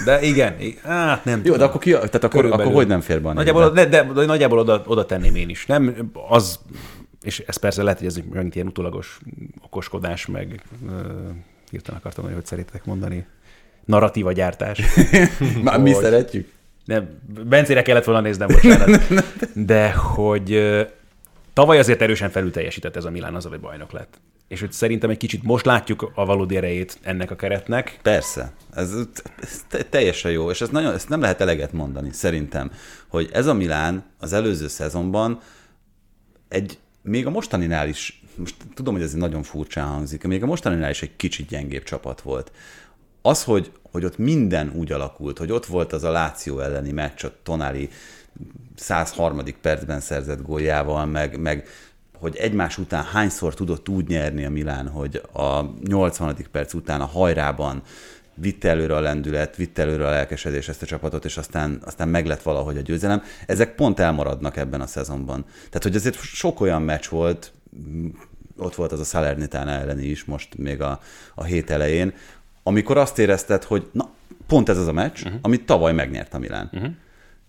[0.05, 3.33] De igen, hát nem Jó, de akkor, ki, tehát akkor, akkor hogy nem fér be
[3.33, 5.67] nagyjából, de, de, de, nagyjából oda, oda tenném én is.
[5.67, 6.59] Nem az,
[7.23, 9.19] és ez persze lehet, hogy ez egy ilyen utólagos
[9.63, 10.63] okoskodás, meg
[11.71, 13.27] hirtelen akartam, hogy hogy szeretek mondani
[13.87, 14.81] narratíva gyártás.
[15.63, 16.55] Már mi szeretjük.
[16.85, 17.09] Nem,
[17.49, 19.03] Bencére kellett volna néznem, bocsánat.
[19.55, 20.77] De hogy
[21.53, 24.21] tavaly azért erősen felül teljesített ez a Milán az, hogy bajnok lett.
[24.49, 27.99] És hogy szerintem egy kicsit most látjuk a valódi erejét ennek a keretnek.
[28.03, 28.95] Persze, ez,
[29.41, 32.71] ez teljesen jó, és ez nagyon, ezt nem lehet eleget mondani, szerintem,
[33.09, 35.41] hogy ez a Milán az előző szezonban
[36.49, 40.91] egy, még a mostaninál is, most tudom, hogy ez nagyon furcsán hangzik, még a mostaninál
[40.91, 42.53] is egy kicsit gyengébb csapat volt
[43.27, 47.25] az, hogy, hogy ott minden úgy alakult, hogy ott volt az a Láció elleni meccs,
[47.25, 47.91] a Tonali
[48.75, 49.43] 103.
[49.61, 51.67] percben szerzett góljával, meg, meg
[52.19, 56.37] hogy egymás után hányszor tudott úgy nyerni a Milán, hogy a 80.
[56.51, 57.83] perc után a hajrában
[58.35, 62.43] vitte előre a lendület, vitte előre a lelkesedés ezt a csapatot, és aztán, aztán meglett
[62.43, 63.23] valahogy a győzelem.
[63.47, 65.45] Ezek pont elmaradnak ebben a szezonban.
[65.55, 67.53] Tehát, hogy azért sok olyan meccs volt,
[68.59, 71.01] ott volt az a Salernitana elleni is most még a,
[71.35, 72.15] a hét elején,
[72.67, 74.11] amikor azt érezted, hogy na,
[74.47, 75.39] pont ez az a meccs, uh-huh.
[75.43, 76.71] amit tavaly megnyert a Milán.
[76.73, 76.91] Uh-huh.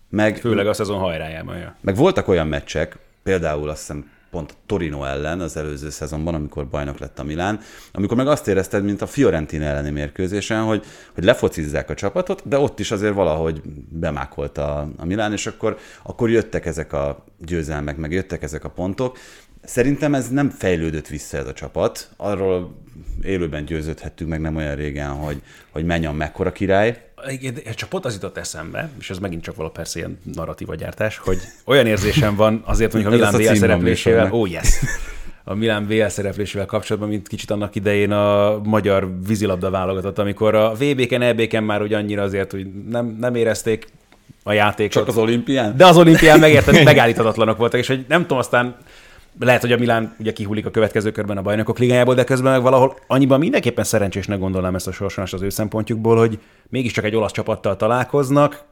[0.08, 1.56] Meg, Főleg a szezon hajrájában.
[1.56, 1.76] Ja.
[1.80, 6.98] Meg voltak olyan meccsek, például azt hiszem pont Torino ellen az előző szezonban, amikor bajnok
[6.98, 7.60] lett a Milán,
[7.92, 12.58] amikor meg azt érezted, mint a Fiorentina elleni mérkőzésen, hogy, hogy lefocizzák a csapatot, de
[12.58, 17.96] ott is azért valahogy bemákolt a, a Milán, és akkor, akkor jöttek ezek a győzelmek,
[17.96, 19.18] meg jöttek ezek a pontok,
[19.64, 22.10] Szerintem ez nem fejlődött vissza ez a csapat.
[22.16, 22.76] Arról
[23.22, 27.02] élőben győződhettünk meg nem olyan régen, hogy, hogy menjen mekkora király.
[27.28, 31.18] Igen, csak pont az jutott eszembe, és ez megint csak való persze ilyen narratíva gyártás,
[31.18, 34.78] hogy olyan érzésem van azért mondjuk a Milán BL szereplésével, ó oh yes,
[35.44, 40.72] a Milán BL szereplésével kapcsolatban, mint kicsit annak idején a magyar vízilabda válogatott, amikor a
[40.72, 43.86] VB-ken, EB-ken már úgy annyira azért, hogy nem, nem érezték
[44.42, 44.92] a játékot.
[44.92, 45.76] Csak az olimpián?
[45.76, 48.76] De az olimpián megérted, megállíthatatlanok voltak, és hogy nem tudom, aztán
[49.38, 52.62] lehet, hogy a Milán ugye kihullik a következő körben a bajnokok ligájából, de közben meg
[52.62, 57.32] valahol annyiban mindenképpen szerencsésnek gondolnám ezt a sorsolást az ő szempontjukból, hogy mégiscsak egy olasz
[57.32, 58.64] csapattal találkoznak,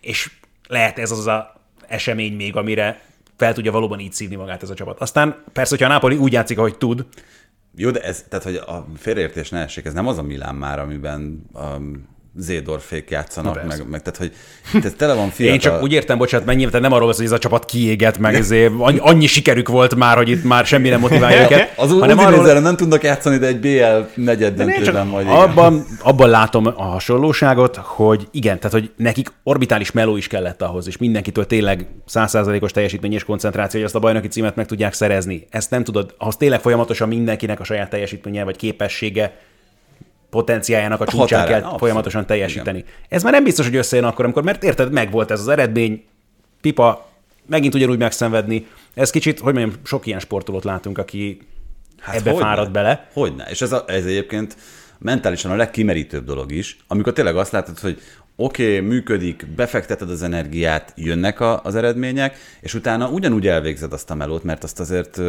[0.00, 0.30] és
[0.68, 1.54] lehet ez az a
[1.86, 3.00] esemény még, amire
[3.36, 5.00] fel tudja valóban így szívni magát ez a csapat.
[5.00, 7.06] Aztán persze, hogyha a Napoli úgy játszik, ahogy tud,
[7.78, 10.78] jó, de ez, tehát, hogy a félreértés ne essék, ez nem az a Milán már,
[10.78, 11.66] amiben a
[12.38, 14.32] Zédorfék Na játszanak, meg, meg, tehát hogy
[14.84, 15.54] ez tele van fiatal.
[15.54, 18.18] Én csak úgy értem, bocsánat, mennyi, tehát nem arról van, hogy ez a csapat kiégett,
[18.18, 21.72] meg ezért annyi, annyi sikerük volt már, hogy itt már semmi nem motiválja őket.
[21.76, 25.38] az hanem arról, nem tudnak játszani, de egy BL negyed döntőben majd igen.
[25.38, 30.86] abban, abban látom a hasonlóságot, hogy igen, tehát hogy nekik orbitális meló is kellett ahhoz,
[30.86, 35.46] és mindenkitől tényleg százszázalékos teljesítmény és koncentráció, hogy azt a bajnoki címet meg tudják szerezni.
[35.50, 39.32] Ezt nem tudod, ahhoz tényleg folyamatosan mindenkinek a saját teljesítménye vagy képessége
[40.30, 41.78] potenciájának a csúcsán határán, kell abszolút.
[41.78, 42.84] folyamatosan teljesíteni.
[43.08, 46.04] Ez már nem biztos, hogy összejön akkor, amikor, mert érted, megvolt ez az eredmény,
[46.60, 47.08] pipa
[47.46, 48.66] megint ugyanúgy megszenvedni.
[48.94, 51.38] Ez kicsit, hogy mondjam, sok ilyen sportolót látunk, aki
[52.00, 52.46] hát ebbe hogyne.
[52.46, 53.08] fárad bele.
[53.12, 53.44] Hogyne.
[53.50, 54.56] És ez, a, ez egyébként
[54.98, 58.00] mentálisan a legkimerítőbb dolog is, amikor tényleg azt látod, hogy
[58.36, 64.10] oké, okay, működik, befekteted az energiát, jönnek a, az eredmények, és utána ugyanúgy elvégzed azt
[64.10, 65.20] a melót, mert azt azért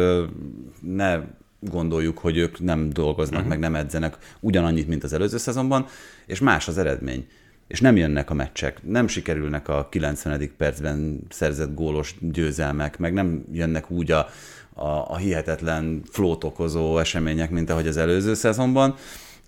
[0.80, 1.18] ne
[1.60, 3.48] gondoljuk, hogy ők nem dolgoznak, uh-huh.
[3.48, 5.86] meg nem edzenek ugyanannyit, mint az előző szezonban,
[6.26, 7.26] és más az eredmény.
[7.66, 10.50] És nem jönnek a meccsek, nem sikerülnek a 90.
[10.56, 14.28] percben szerzett gólos győzelmek, meg nem jönnek úgy a,
[14.72, 18.94] a, a hihetetlen flót okozó események, mint ahogy az előző szezonban.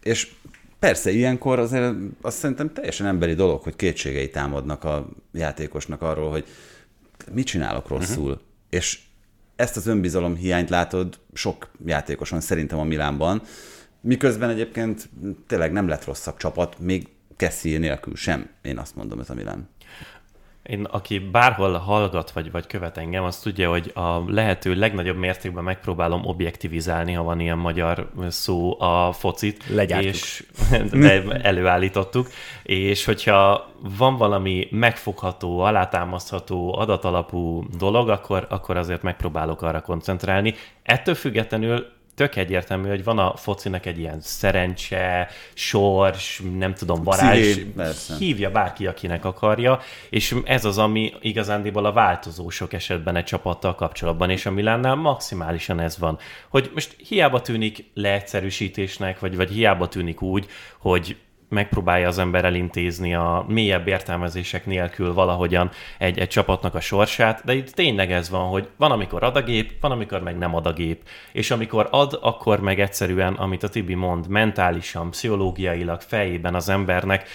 [0.02, 0.32] És
[0.78, 6.44] persze ilyenkor azért azt szerintem teljesen emberi dolog, hogy kétségei támadnak a játékosnak arról, hogy
[7.32, 8.30] mit csinálok rosszul.
[8.30, 8.40] Uh-huh.
[8.70, 9.00] És
[9.60, 13.42] ezt az önbizalom hiányt látod sok játékoson szerintem a Milánban,
[14.00, 15.08] miközben egyébként
[15.46, 19.68] tényleg nem lett rosszabb csapat, még Kessie nélkül sem, én azt mondom, ez a Milán.
[20.70, 25.64] Én, aki bárhol hallgat vagy, vagy követ engem, az tudja, hogy a lehető legnagyobb mértékben
[25.64, 29.64] megpróbálom objektivizálni, ha van ilyen magyar szó, a focit.
[29.68, 30.14] Legyártjuk.
[30.14, 30.44] És,
[30.90, 32.28] de előállítottuk.
[32.62, 40.54] És hogyha van valami megfogható, alátámasztható, adatalapú dolog, akkor, akkor azért megpróbálok arra koncentrálni.
[40.82, 41.86] Ettől függetlenül
[42.20, 47.58] tök egyértelmű, hogy van a focinak egy ilyen szerencse, sors, nem tudom, varázs,
[48.18, 49.80] hívja bárki, akinek akarja,
[50.10, 54.94] és ez az, ami igazándiból a változó sok esetben egy csapattal kapcsolatban, és a Milánnál
[54.94, 56.18] maximálisan ez van.
[56.48, 60.46] Hogy most hiába tűnik leegyszerűsítésnek, vagy, vagy hiába tűnik úgy,
[60.78, 61.16] hogy
[61.50, 67.54] megpróbálja az ember elintézni a mélyebb értelmezések nélkül valahogyan egy, egy csapatnak a sorsát, de
[67.54, 70.66] itt tényleg ez van, hogy van, amikor ad a gép, van, amikor meg nem ad
[70.66, 71.02] a gép.
[71.32, 77.28] És amikor ad, akkor meg egyszerűen, amit a Tibi mond, mentálisan, pszichológiailag, fejében az embernek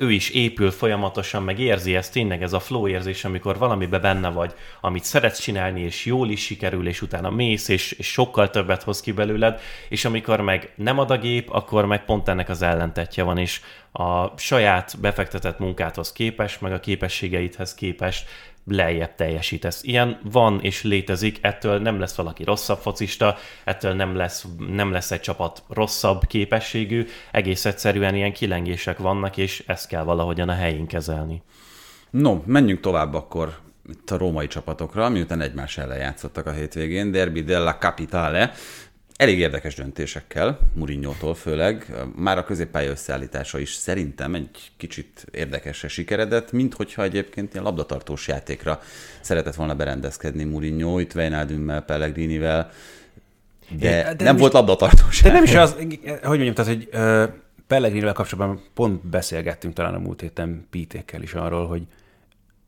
[0.00, 4.28] ő is épül folyamatosan, meg érzi ezt tényleg ez a flow érzés, amikor valamibe benne
[4.28, 8.82] vagy, amit szeretsz csinálni, és jól is sikerül, és utána mész, és, és sokkal többet
[8.82, 12.62] hoz ki belőled, és amikor meg nem ad a gép, akkor meg pont ennek az
[12.62, 13.60] ellentetje van, és
[13.92, 18.28] a saját befektetett munkáthoz képest, meg a képességeidhez képest
[18.70, 19.82] lejjebb teljesítesz.
[19.82, 25.10] Ilyen van és létezik, ettől nem lesz valaki rosszabb focista, ettől nem lesz, nem lesz
[25.10, 30.86] egy csapat rosszabb képességű, egész egyszerűen ilyen kilengések vannak, és ezt kell valahogyan a helyén
[30.86, 31.42] kezelni.
[32.10, 37.42] No, menjünk tovább akkor itt a római csapatokra, miután egymás ellen játszottak a hétvégén, Derby
[37.42, 38.52] della Capitale,
[39.20, 41.92] elég érdekes döntésekkel, Murinyótól főleg.
[42.16, 48.28] Már a középpálya összeállítása is szerintem egy kicsit érdekesre sikeredett, mint hogyha egyébként ilyen labdatartós
[48.28, 48.80] játékra
[49.20, 52.70] szeretett volna berendezkedni Murinyó, itt Wijnaldümmel, Pellegrinivel,
[53.78, 55.72] de, É, de nem is- volt labdatartós De nem is az,
[56.22, 57.24] hogy mondjam, tehát, hogy ö,
[57.66, 61.82] Pellegrinivel kapcsolatban pont beszélgettünk talán a múlt héten Pítékkel is arról, hogy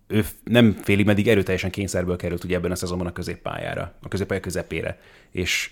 [0.07, 4.41] ő nem félig meddig erőteljesen kényszerből került ugye ebben a szezonban a középpályára, a középpálya
[4.41, 4.99] közepére.
[5.31, 5.71] És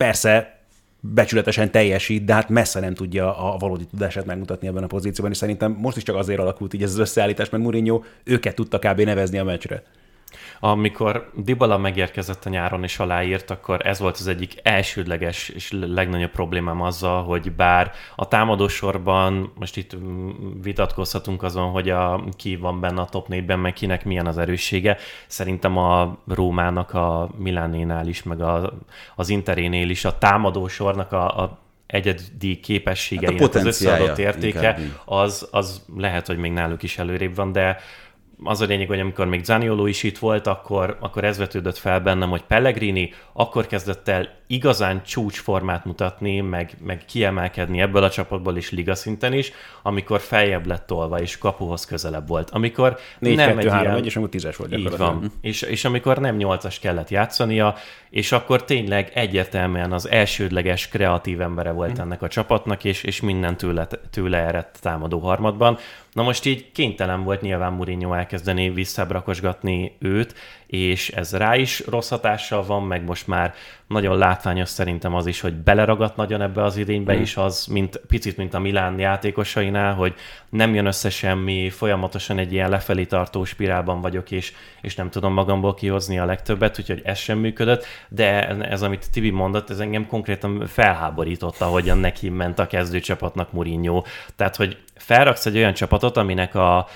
[0.00, 0.58] persze
[1.00, 5.36] becsületesen teljesít, de hát messze nem tudja a valódi tudását megmutatni ebben a pozícióban, és
[5.38, 9.00] szerintem most is csak azért alakult így ez az összeállítás, mert Mourinho őket tudta kb.
[9.00, 9.82] nevezni a meccsre.
[10.60, 16.30] Amikor Dybala megérkezett a nyáron és aláírt, akkor ez volt az egyik elsődleges és legnagyobb
[16.30, 20.30] problémám azzal, hogy bár a támadósorban, most itt mm,
[20.62, 24.96] vitatkozhatunk azon, hogy a, ki van benne a top 4-ben, meg kinek milyen az erőssége.
[25.26, 28.72] Szerintem a Rómának, a Milánénál is, meg a,
[29.16, 31.58] az Interénél is a támadósornak a, a
[31.90, 37.34] egyedi képességeinek Hát az összeadott értéke, inkább az, az lehet, hogy még náluk is előrébb
[37.34, 37.76] van, de
[38.44, 42.00] az a lényeg, hogy amikor még Zanioló is itt volt, akkor, akkor ez vetődött fel
[42.00, 48.56] bennem, hogy Pellegrini akkor kezdett el igazán csúcsformát mutatni, meg, meg kiemelkedni ebből a csapatból
[48.56, 52.50] is liga szinten is, amikor feljebb lett tolva és kapuhoz közelebb volt.
[52.50, 53.96] Amikor 4 nem 2 egy 3 ilyen...
[53.96, 55.32] 1 és amikor 10-es volt Így van.
[55.40, 57.74] És, és amikor nem nyolcas kellett játszania,
[58.10, 63.56] és akkor tényleg egyértelműen az elsődleges kreatív embere volt ennek a csapatnak, és, és minden
[63.56, 65.78] tőle, tőle eredt támadó harmadban.
[66.12, 70.34] Na most így kénytelen volt nyilván Mourinho elkezdeni visszabrakosgatni őt,
[70.66, 73.54] és ez rá is rossz hatással van, meg most már
[73.86, 77.22] nagyon látványos szerintem az is, hogy beleragadt nagyon ebbe az idénybe hmm.
[77.22, 80.14] is az, mint picit, mint a Milán játékosainál, hogy
[80.48, 85.32] nem jön össze semmi, folyamatosan egy ilyen lefelé tartó spirálban vagyok, és, és nem tudom
[85.32, 90.06] magamból kihozni a legtöbbet, úgyhogy ez sem működött, de ez, amit Tibi mondott, ez engem
[90.06, 94.02] konkrétan felháborította, hogyan neki ment a kezdőcsapatnak Mourinho.
[94.36, 96.86] Tehát, hogy felraksz egy olyan csapatot, aminek a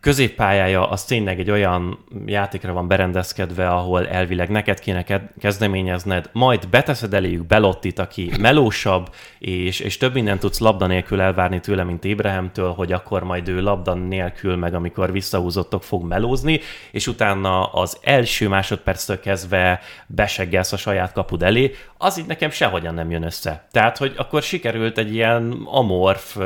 [0.00, 5.04] középpályája az tényleg egy olyan játékra van berendezkedve, ahol elvileg neked kéne
[5.38, 11.60] kezdeményezned, majd beteszed eléjük Belottit, aki melósabb, és, és több mindent tudsz labda nélkül elvárni
[11.60, 17.06] tőle, mint Ébrahemtől, hogy akkor majd ő labda nélkül, meg amikor visszahúzottok, fog melózni, és
[17.06, 23.10] utána az első másodperctől kezdve beseggelsz a saját kapud elé, az így nekem sehogyan nem
[23.10, 23.66] jön össze.
[23.70, 26.36] Tehát, hogy akkor sikerült egy ilyen amorf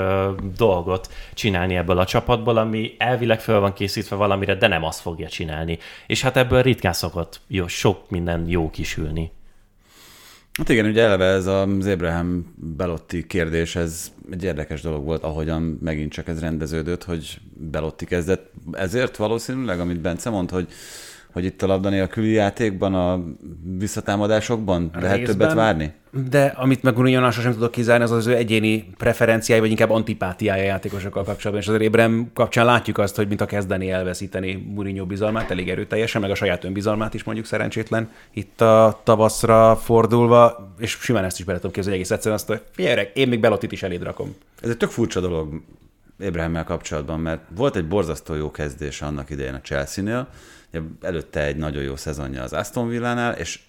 [0.56, 5.28] dolgot csinálni ebből a csapatból, ami elvileg föl van készítve valamire, de nem azt fogja
[5.28, 5.78] csinálni.
[6.06, 9.32] És hát ebből ritkán szokott jó, sok minden jó kisülni.
[10.58, 15.62] Hát igen, ugye eleve ez az Abraham Belotti kérdés, ez egy érdekes dolog volt, ahogyan
[15.82, 18.52] megint csak ez rendeződött, hogy Belotti kezdett.
[18.72, 20.68] Ezért valószínűleg, amit Bence mond, hogy
[21.32, 23.24] hogy itt a labda nélküli játékban, a
[23.78, 25.92] visszatámadásokban a lehet részben, többet várni?
[26.28, 30.62] De amit meg Mourinho sem tudok kizárni, az az ő egyéni preferenciái, vagy inkább antipátiája
[30.62, 31.60] játékosokkal kapcsolatban.
[31.60, 36.20] És az Ébrem kapcsán látjuk azt, hogy mint a kezdeni elveszíteni Mourinho bizalmát, elég erőteljesen,
[36.20, 38.10] meg a saját önbizalmát is mondjuk szerencsétlen.
[38.32, 42.62] Itt a tavaszra fordulva, és simán ezt is bele tudom képzelni egész egyszerűen azt, hogy
[42.70, 44.34] figyelj, én még Belotit is eléd rakom.
[44.62, 45.62] Ez egy tök furcsa dolog
[46.20, 50.28] Ébrahemmel kapcsolatban, mert volt egy borzasztó jó kezdés annak idején a Chelsea-nél,
[51.00, 53.60] előtte egy nagyon jó szezonja az Aston Villánál, és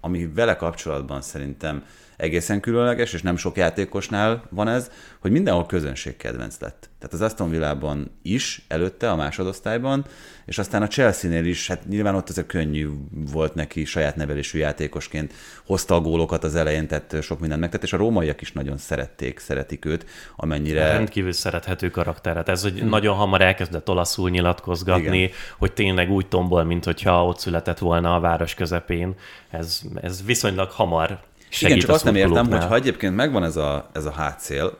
[0.00, 1.84] ami vele kapcsolatban szerintem
[2.22, 6.90] egészen különleges, és nem sok játékosnál van ez, hogy mindenhol közönség kedvenc lett.
[6.98, 10.04] Tehát az Aston Villában is, előtte a másodosztályban,
[10.44, 12.88] és aztán a Chelsea-nél is, hát nyilván ott ezek könnyű
[13.32, 15.32] volt neki saját nevelésű játékosként,
[15.66, 19.38] hozta a gólokat az elején, tehát sok mindent megtett, és a rómaiak is nagyon szerették,
[19.38, 20.06] szeretik őt,
[20.36, 20.92] amennyire...
[20.92, 22.48] Rendkívül szerethető karakteret.
[22.48, 22.88] Ez, hogy hmm.
[22.88, 25.30] nagyon hamar elkezdett olaszul nyilatkozgatni, Igen.
[25.58, 29.14] hogy tényleg úgy tombol, mint hogyha ott született volna a város közepén.
[29.50, 33.56] Ez, ez viszonylag hamar segít Igen, csak azt nem értem, hogy ha egyébként megvan ez
[33.56, 34.78] a, ez a hátszél,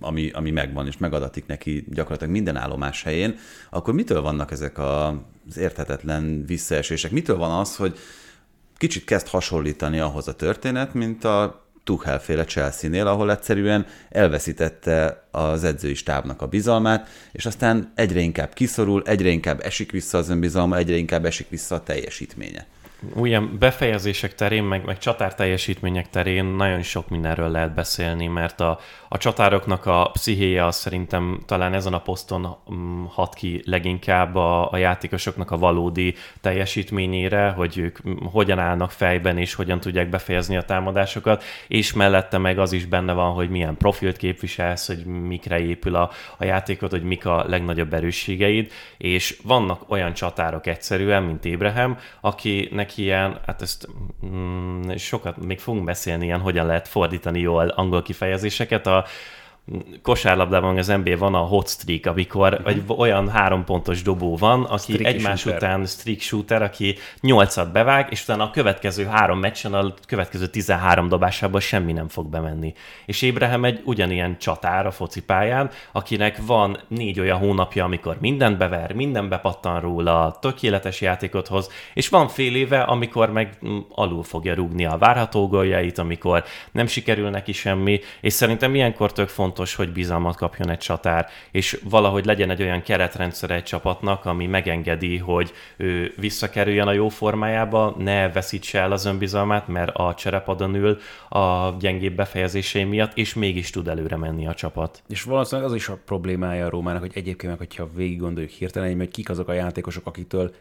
[0.00, 3.38] ami, ami megvan, és megadatik neki gyakorlatilag minden állomás helyén,
[3.70, 5.06] akkor mitől vannak ezek a,
[5.48, 7.10] az érthetetlen visszaesések?
[7.10, 7.98] Mitől van az, hogy
[8.76, 15.64] kicsit kezd hasonlítani ahhoz a történet, mint a Tuchel féle Chelsea-nél, ahol egyszerűen elveszítette az
[15.64, 20.76] edzői stábnak a bizalmát, és aztán egyre inkább kiszorul, egyre inkább esik vissza az önbizalma,
[20.76, 22.66] egyre inkább esik vissza a teljesítménye
[23.16, 28.78] olyan befejezések terén, meg, meg csatár teljesítmények terén nagyon sok mindenről lehet beszélni, mert a,
[29.08, 34.72] a csatároknak a pszichéje az szerintem talán ezen a poszton mm, hat ki leginkább a,
[34.72, 37.98] a játékosoknak a valódi teljesítményére, hogy ők
[38.32, 43.12] hogyan állnak fejben, és hogyan tudják befejezni a támadásokat, és mellette meg az is benne
[43.12, 47.94] van, hogy milyen profilt képviselsz, hogy mikre épül a, a játékot, hogy mik a legnagyobb
[47.94, 53.88] erősségeid, és vannak olyan csatárok egyszerűen, mint Ébrahem, akinek ilyen, hát ezt
[54.26, 58.86] mm, sokat még fogunk beszélni ilyen, hogyan lehet fordítani jól angol kifejezéseket.
[58.86, 59.08] A, uh,
[60.02, 62.68] kosárlabdában az NBA van a hot streak, amikor uh-huh.
[62.68, 65.62] egy olyan három pontos dobó van, aki streak egymás shooter.
[65.62, 71.08] után streak shooter, aki nyolcat bevág, és utána a következő három meccsen, a következő 13
[71.08, 72.74] dobásában semmi nem fog bemenni.
[73.06, 78.92] És Ébrahem egy ugyanilyen csatár a focipályán, akinek van négy olyan hónapja, amikor mindent bever,
[78.92, 84.54] minden bepattan róla, tökéletes játékot hoz, és van fél éve, amikor meg mm, alul fogja
[84.54, 89.74] rúgni a várható góljait, amikor nem sikerül neki semmi, és szerintem ilyenkor tök fontos fontos,
[89.74, 95.16] hogy bizalmat kapjon egy csatár, és valahogy legyen egy olyan keretrendszer egy csapatnak, ami megengedi,
[95.16, 100.98] hogy ő visszakerüljön a jó formájába, ne veszítse el az önbizalmát, mert a cserepadon ül
[101.28, 105.02] a gyengébb befejezései miatt, és mégis tud előre menni a csapat.
[105.08, 108.96] És valószínűleg az is a problémája a Rómának, hogy egyébként meg, hogyha végig gondoljuk hirtelen,
[108.96, 110.54] hogy kik azok a játékosok, akitől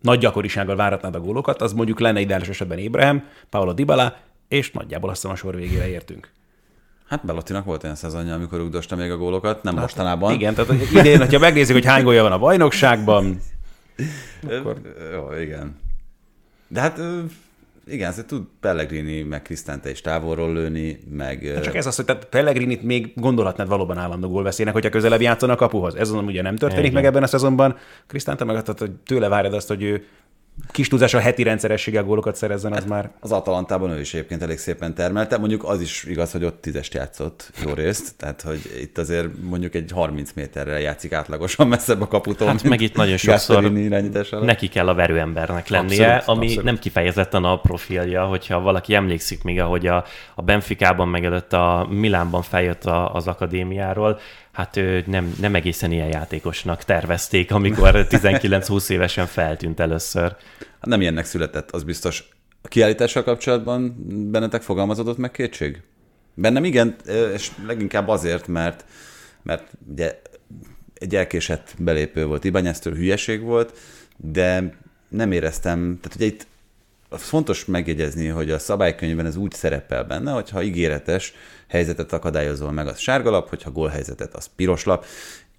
[0.00, 4.16] nagy gyakorisággal váratnád a gólokat, az mondjuk lenne ideális esetben Ébrahim, Paolo Dybala,
[4.48, 6.30] és nagyjából azt a sor végére értünk.
[7.12, 10.32] Hát Belottinak volt olyan szezonja, amikor rugdosta még a gólokat, nem hát, mostanában.
[10.32, 13.40] Igen, tehát idén, ha megnézzük, hogy hány gólja van a bajnokságban,
[14.42, 14.80] akkor...
[15.12, 15.76] Jó, igen.
[16.68, 17.00] De hát
[17.86, 21.42] igen, ez tud Pellegrini meg Krisztánte is távolról lőni, meg...
[21.42, 25.60] De csak ez az, hogy tehát pellegrini még gondolhatnád valóban állandó gólveszélynek, hogyha közelebb játszanak
[25.60, 25.94] a kapuhoz.
[25.94, 26.94] Ez azon ugye nem történik igen.
[26.94, 27.76] meg ebben a szezonban.
[28.06, 30.06] Krisztánte meg tehát, hogy tőle várjad azt, hogy ő
[30.70, 33.10] kis túlzás a heti rendszerességgel gólokat szerezzen, az már...
[33.20, 35.38] Az Atalantában ő is egyébként elég szépen termelte.
[35.38, 39.74] Mondjuk az is igaz, hogy ott tízest játszott jó részt, tehát hogy itt azért mondjuk
[39.74, 42.48] egy 30 méterrel játszik átlagosan messzebb a kaputól.
[42.48, 43.72] Hát meg itt nagyon sokszor
[44.42, 46.64] neki kell a verőembernek lennie, abszolút, ami abszolút.
[46.64, 51.86] nem kifejezetten a profilja, hogyha valaki emlékszik még, ahogy a, a Benficában meg előtt a
[51.90, 54.20] Milánban feljött a, az akadémiáról,
[54.52, 60.36] hát ő nem, nem egészen ilyen játékosnak tervezték, amikor 19-20 évesen feltűnt először.
[60.58, 62.28] Hát nem ilyennek született, az biztos.
[62.62, 65.82] A kiállítással kapcsolatban bennetek fogalmazódott meg kétség?
[66.34, 66.96] Bennem igen,
[67.34, 68.84] és leginkább azért, mert,
[69.42, 70.20] mert ugye
[70.94, 73.78] egy elkésett belépő volt, Ibányesztől hülyeség volt,
[74.16, 74.74] de
[75.08, 76.46] nem éreztem, tehát ugye itt
[77.18, 81.34] fontos megjegyezni, hogy a szabálykönyvben ez úgy szerepel benne, hogyha ígéretes
[81.68, 85.04] helyzetet akadályozol meg, az sárgalap, hogyha gólhelyzetet, az piros lap.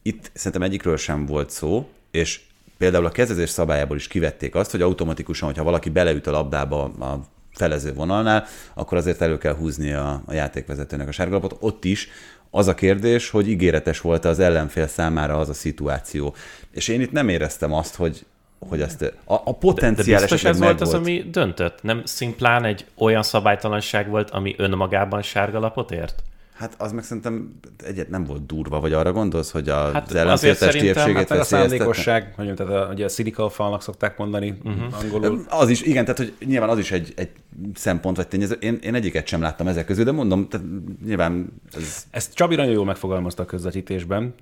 [0.02, 2.42] Itt szerintem egyikről sem volt szó, és
[2.78, 7.20] például a kezdezés szabályából is kivették azt, hogy automatikusan, hogyha valaki beleüt a labdába a
[7.54, 11.58] felező vonalnál, akkor azért elő kell húzni a, a játékvezetőnek a sárgalapot.
[11.60, 12.10] Ott is
[12.50, 16.36] az a kérdés, hogy ígéretes volt az ellenfél számára az a szituáció.
[16.72, 18.26] És én itt nem éreztem azt, hogy
[18.70, 21.82] hogy azt a, a potenciális de, de ez volt az, ami döntött?
[21.82, 26.24] Nem szimplán egy olyan szabálytalanság volt, ami önmagában sárgalapot ért?
[26.54, 30.16] Hát az meg szerintem egyet nem volt durva, vagy arra gondolsz, hogy a hát az
[30.16, 34.58] ellenfél testi épségét hát a szándékosság, hogy tehát a, ugye a cynical falnak szokták mondani
[34.64, 35.02] uh-huh.
[35.02, 35.46] angolul.
[35.50, 37.30] Az is, igen, tehát hogy nyilván az is egy, egy
[37.74, 38.58] szempont, vagy tényező.
[38.60, 40.66] Én, én egyiket sem láttam ezek közül, de mondom, tehát
[41.06, 41.62] nyilván...
[41.76, 42.06] Ez...
[42.12, 44.36] Ezt Csabi nagyon jól megfogalmazta a közvetítésben,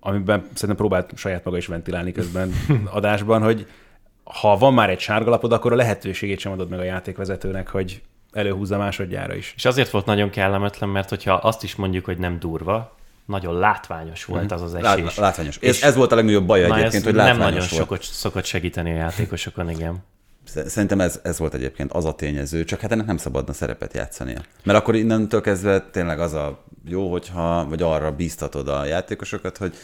[0.00, 2.52] amiben szerintem próbált saját maga is ventilálni közben
[2.90, 3.66] adásban, hogy
[4.24, 8.78] ha van már egy sárgalapod, akkor a lehetőségét sem adod meg a játékvezetőnek, hogy előhúzza
[8.78, 9.52] másodjára is.
[9.56, 14.24] És azért volt nagyon kellemetlen, mert hogyha azt is mondjuk, hogy nem durva, nagyon látványos
[14.24, 14.52] volt mhm.
[14.52, 15.04] az az esés.
[15.04, 15.56] Lát, látványos.
[15.56, 17.80] És ez, ez volt a legnagyobb baj egyébként, hogy látványos nem nagyon volt.
[17.80, 20.04] Sokot, szokott segíteni a játékosokon, igen.
[20.66, 24.40] Szerintem ez, ez volt egyébként az a tényező, csak hát ennek nem szabadna szerepet játszania.
[24.64, 29.74] Mert akkor innentől kezdve tényleg az a jó, hogyha, vagy arra bíztatod a játékosokat, hogy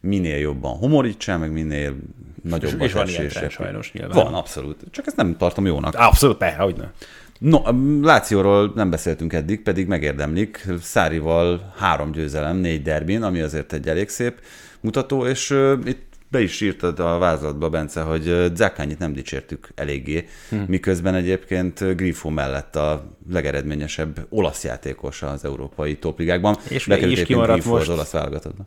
[0.00, 1.96] minél jobban humorítsál, meg minél
[2.42, 4.24] nagyobb és, az és van sajnos nyilván.
[4.24, 4.80] Van, abszolút.
[4.90, 5.94] Csak ezt nem tartom jónak.
[5.94, 6.90] Abszolút, ne, hogy ne.
[7.38, 7.60] No,
[8.02, 10.66] Lációról nem beszéltünk eddig, pedig megérdemlik.
[10.80, 14.40] Szárival három győzelem, négy derbin, ami azért egy elég szép
[14.80, 20.28] mutató, és uh, itt be is írtad a vázlatba, Bence, hogy Zakányit nem dicsértük eléggé,
[20.50, 20.56] hm.
[20.66, 26.56] miközben egyébként Grifo mellett a legeredményesebb olasz játékos az európai topligákban.
[26.68, 27.88] És Bekerült is kimaradt Grifo most.
[27.88, 28.66] az olasz válogatottban.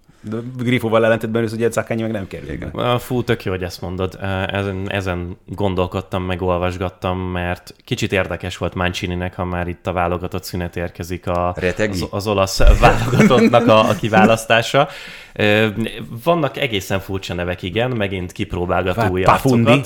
[0.57, 2.97] Grifóval ellentétben is ugye Zakányi meg nem kerül.
[2.99, 4.17] Fú, tök jó, hogy ezt mondod.
[4.47, 10.43] Ezen, ezen gondolkodtam, meg olvasgattam, mert kicsit érdekes volt Mancininek, ha már itt a válogatott
[10.43, 14.87] szünet érkezik a, az, az olasz válogatottnak a, a kiválasztása.
[16.23, 19.81] Vannak egészen furcsa nevek, igen, megint kipróbálgató új Pafundi.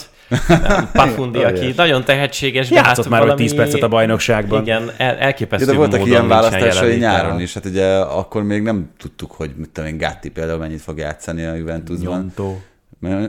[0.93, 2.69] Pafundi, aki nagyon tehetséges.
[2.69, 3.41] Játszott hát már valami...
[3.41, 4.61] 10 percet a bajnokságban.
[4.61, 9.31] Igen, el, elképesztő De voltak ilyen választásai nyáron is, hát ugye akkor még nem tudtuk,
[9.31, 12.33] hogy mit tudom én, Gatti például mennyit fog játszani a Juventusban.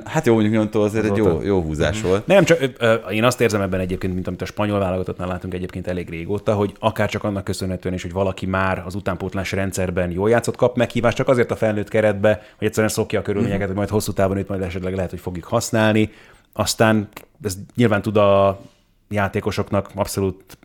[0.05, 2.09] Hát jó, mondjuk Nyontó azért egy jó, jó húzás mm.
[2.09, 2.27] volt.
[2.27, 5.87] Nem, csak ö, én azt érzem ebben egyébként, mint amit a spanyol válogatottnál látunk egyébként
[5.87, 10.31] elég régóta, hogy akár csak annak köszönhetően is, hogy valaki már az utánpótlás rendszerben jól
[10.31, 13.89] játszott, kap meghívást, csak azért a felnőtt keretbe, hogy egyszerűen szokja a körülményeket, hogy majd
[13.89, 16.11] hosszú távon itt majd esetleg lehet, hogy fogjuk használni.
[16.53, 17.09] Aztán
[17.43, 18.61] ez nyilván tud a
[19.09, 20.59] játékosoknak abszolút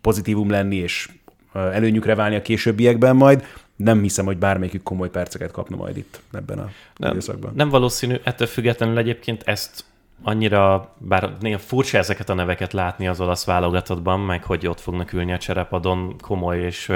[0.00, 1.08] pozitívum lenni, és
[1.52, 3.44] előnyükre válni a későbbiekben majd.
[3.84, 7.52] Nem hiszem, hogy bármelyikük komoly perceket kapna majd itt ebben a nem, időszakban.
[7.54, 9.84] Nem valószínű, ettől függetlenül egyébként ezt
[10.22, 15.12] annyira, bár néha furcsa ezeket a neveket látni az olasz válogatottban, meg hogy ott fognak
[15.12, 16.88] ülni a cserepadon komoly és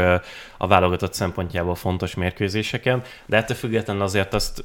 [0.57, 4.65] a válogatott szempontjából fontos mérkőzéseken, de ettől függetlenül azért azt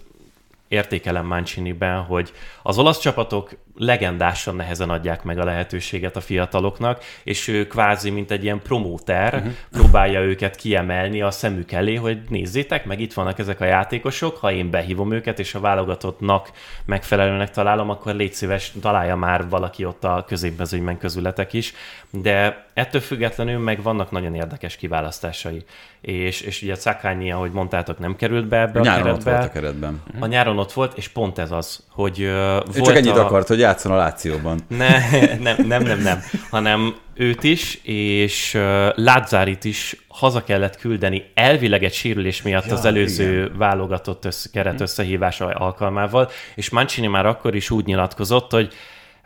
[0.71, 2.31] értékelem Manciniben, hogy
[2.63, 8.31] az olasz csapatok legendásan nehezen adják meg a lehetőséget a fiataloknak, és ő kvázi, mint
[8.31, 9.51] egy ilyen promóter, uh-huh.
[9.71, 14.51] próbálja őket kiemelni a szemük elé, hogy nézzétek, meg itt vannak ezek a játékosok, ha
[14.51, 16.51] én behívom őket, és a válogatottnak
[16.85, 21.73] megfelelőnek találom, akkor légy szíves, találja már valaki ott a középmezőnyben közületek is,
[22.09, 25.63] de ettől függetlenül meg vannak nagyon érdekes kiválasztásai.
[26.01, 29.31] És, és ugye Szakányi, ahogy mondtátok, nem került be ebbe nyáron a keretbe.
[29.31, 30.01] Ott volt a keretben.
[30.19, 33.25] A nyáron ott volt, és pont ez az, hogy uh, volt csak ennyit a...
[33.25, 34.59] akart, hogy játszon a Lációban.
[34.67, 34.87] Ne,
[35.47, 38.61] nem, nem, nem, nem, hanem őt is, és uh,
[38.95, 43.57] Lázárit is haza kellett küldeni elvileg egy sérülés miatt ja, az előző igen.
[43.57, 48.73] válogatott össze, keret összehívása alkalmával, és Mancini már akkor is úgy nyilatkozott, hogy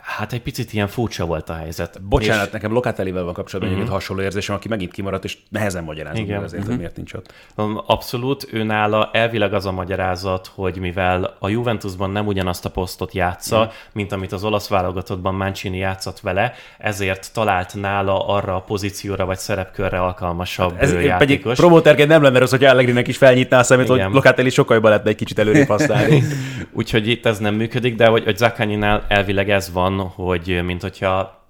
[0.05, 2.01] Hát egy picit ilyen furcsa volt a helyzet.
[2.01, 2.51] Bocsánat, és...
[2.51, 3.87] nekem Lokatellivel van kapcsolatban uh-huh.
[3.87, 6.43] egy hasonló érzésem, aki megint kimaradt, és nehezen magyarázom Igen.
[6.43, 6.67] azért, uh-huh.
[6.67, 7.33] hogy miért nincs ott.
[7.55, 12.69] Um, Abszolút, ő nála elvileg az a magyarázat, hogy mivel a Juventusban nem ugyanazt a
[12.69, 13.73] posztot játsza, uh-huh.
[13.93, 19.37] mint amit az olasz válogatottban Mancini játszott vele, ezért talált nála arra a pozícióra vagy
[19.37, 21.17] szerepkörre alkalmasabb hát ez játékos.
[21.17, 24.03] Pedig promóterként nem lenne rossz, hogy Allegrinek is felnyitná a szemét, Igen.
[24.03, 26.23] hogy Lokatelli sokkal jobban lehetne egy kicsit előrébb használni.
[26.71, 31.43] Úgyhogy itt ez nem működik, de hogy, hogy Zakányi-nál elvileg ez van, hogy mint hogyha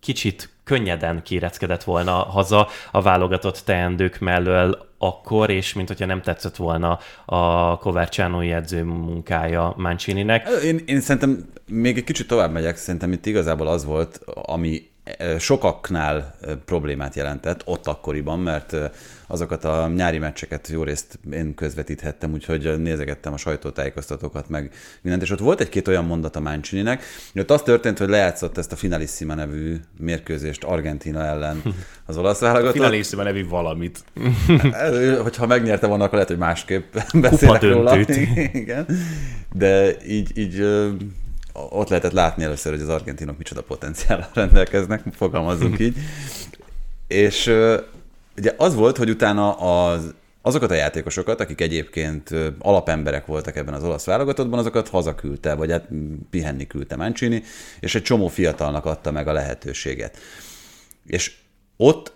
[0.00, 6.56] kicsit könnyeden kéreckedett volna haza a válogatott teendők mellől akkor, és mint hogyha nem tetszett
[6.56, 10.48] volna a Covercianoi edző munkája Mancininek.
[10.64, 14.90] Én, én szerintem még egy kicsit tovább megyek, szerintem itt igazából az volt, ami
[15.38, 16.34] sokaknál
[16.64, 18.76] problémát jelentett ott akkoriban, mert
[19.26, 25.30] azokat a nyári meccseket jó részt én közvetíthettem, úgyhogy nézegettem a sajtótájékoztatókat meg mindent, és
[25.30, 28.76] ott volt egy-két olyan mondat a Mancininek, hogy ott az történt, hogy lejátszott ezt a
[28.76, 31.62] Finalissima nevű mérkőzést Argentina ellen
[32.06, 32.72] az olasz válogatott.
[32.72, 34.04] Finalissima nevű valamit.
[35.22, 37.98] Hogyha megnyerte volna, akkor lehet, hogy másképp beszélek róla.
[38.52, 38.86] Igen.
[39.52, 40.66] De így, így
[41.52, 45.96] ott lehetett látni először, hogy az argentinok micsoda potenciállal rendelkeznek, fogalmazunk így.
[47.06, 47.46] És
[48.36, 53.84] ugye az volt, hogy utána az, azokat a játékosokat, akik egyébként alapemberek voltak ebben az
[53.84, 55.88] olasz válogatottban, azokat hazaküldte, vagy hát
[56.30, 57.42] pihenni küldte Mancini,
[57.80, 60.18] és egy csomó fiatalnak adta meg a lehetőséget.
[61.06, 61.36] És
[61.76, 62.12] ott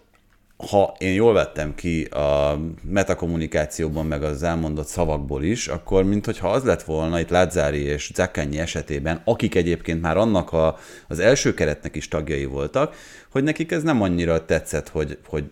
[0.57, 6.65] ha én jól vettem ki a metakommunikációban, meg az elmondott szavakból is, akkor mintha az
[6.65, 10.79] lett volna itt Lazzári és Zakkányi esetében, akik egyébként már annak a,
[11.09, 12.95] az első keretnek is tagjai voltak,
[13.31, 15.45] hogy nekik ez nem annyira tetszett, hogy, hogy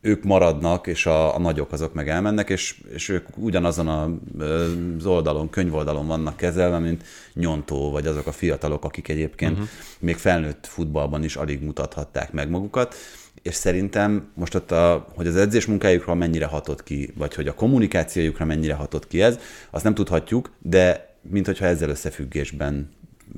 [0.00, 4.10] ők maradnak, és a, a nagyok azok meg elmennek, és, és ők ugyanazon a,
[4.96, 9.68] az oldalon, könyvoldalon vannak kezelve, mint Nyontó, vagy azok a fiatalok, akik egyébként uh-huh.
[10.00, 12.94] még felnőtt futballban is alig mutathatták meg magukat
[13.42, 17.54] és szerintem most ott, a, hogy az edzés munkájukra mennyire hatott ki, vagy hogy a
[17.54, 19.38] kommunikációjukra mennyire hatott ki ez,
[19.70, 22.88] azt nem tudhatjuk, de mint hogyha ezzel összefüggésben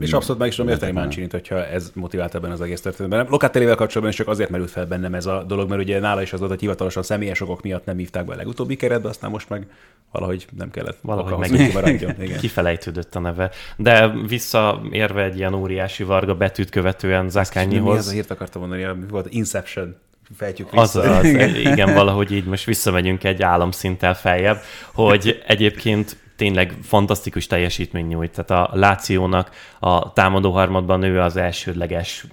[0.01, 3.27] és abszolút meg is tudom érteni Mancini, hogyha ez motivált ebben az egész történetben.
[3.31, 6.33] Lokatellivel kapcsolatban is csak azért merült fel bennem ez a dolog, mert ugye nála is
[6.33, 9.49] az volt, hogy hivatalosan személyes okok miatt nem hívták be a legutóbbi keretbe, aztán most
[9.49, 9.67] meg
[10.13, 10.99] valahogy nem kellett.
[11.01, 11.93] Valahogy meg.
[12.21, 12.39] Igen.
[12.39, 13.51] kifelejtődött a neve.
[13.77, 17.93] De visszaérve egy ilyen óriási varga betűt követően Zakányihoz.
[17.93, 19.97] Mi ez a hírt akartam mondani, mi volt Inception
[20.37, 20.83] fejtjük vissza.
[20.83, 21.25] Az, az,
[21.73, 24.61] igen, valahogy így most visszamegyünk egy államszinttel feljebb,
[24.93, 28.45] hogy egyébként tényleg fantasztikus teljesítmény nyújt.
[28.45, 32.27] Tehát a Lációnak a támadó harmadban ő az elsődleges,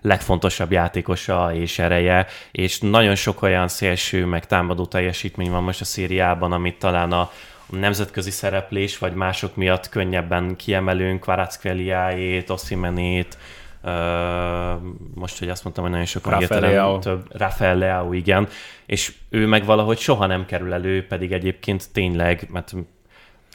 [0.00, 5.84] legfontosabb játékosa és ereje, és nagyon sok olyan szélső, meg támadó teljesítmény van most a
[5.84, 7.30] szériában, amit talán a
[7.70, 13.38] nemzetközi szereplés, vagy mások miatt könnyebben kiemelünk, Kvaratskveliájét, Ossimenét,
[13.82, 14.82] Uh,
[15.14, 18.48] most, hogy azt mondtam, hogy nagyon sokan Rafael több Rafael Leao, igen,
[18.86, 22.74] és ő meg valahogy soha nem kerül elő, pedig egyébként tényleg, mert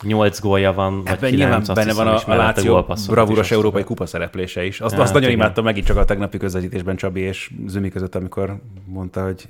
[0.01, 4.65] nyolc gólja van, vagy kilenc, benne hiszem, van a, a Láció bravúros európai kupa szereplése
[4.65, 4.81] is.
[4.81, 8.61] Azt, ja, azt nagyon imádtam megint csak a tegnapi közvetítésben Csabi és Zümi között, amikor
[8.85, 9.47] mondta, hogy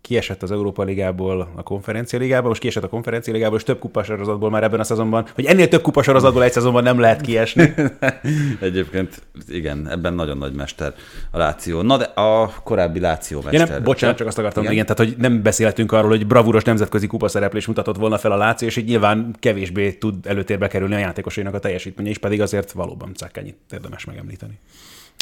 [0.00, 4.50] kiesett az Európa Ligából a konferencia ligába, most kiesett a konferencia ligából, és több kupasorozatból
[4.50, 7.74] már ebben a szezonban, hogy ennél több kupasorozatból egy szezonban nem lehet kiesni.
[8.60, 10.94] Egyébként igen, ebben nagyon nagy mester
[11.30, 11.82] a Láció.
[11.82, 13.68] Na de a korábbi Láció mester.
[13.68, 14.74] Ja, nem, bocsánat, csak azt akartam, igen.
[14.74, 18.68] igen, tehát hogy nem beszélhetünk arról, hogy bravúros nemzetközi kupaszereplés mutatott volna fel a Láció,
[18.68, 23.14] és így nyilván kevésbé tud előtérbe kerülni a játékosainak a teljesítménye, és pedig azért valóban
[23.14, 24.58] Cákányit érdemes megemlíteni.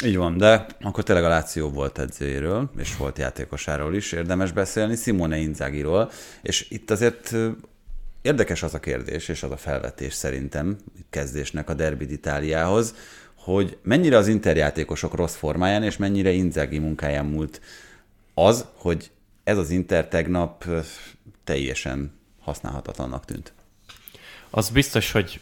[0.05, 4.95] Így van, de akkor tényleg a Láció volt edzőjéről, és volt játékosáról is érdemes beszélni,
[4.95, 7.35] Simone Inzagiról, és itt azért
[8.21, 10.77] érdekes az a kérdés, és az a felvetés szerintem
[11.09, 12.93] kezdésnek a Derby d'Italiához,
[13.35, 17.61] hogy mennyire az interjátékosok rossz formáján, és mennyire Inzaghi munkáján múlt
[18.33, 19.11] az, hogy
[19.43, 20.65] ez az Inter tegnap
[21.43, 23.53] teljesen használhatatlannak tűnt.
[24.49, 25.39] Az biztos, hogy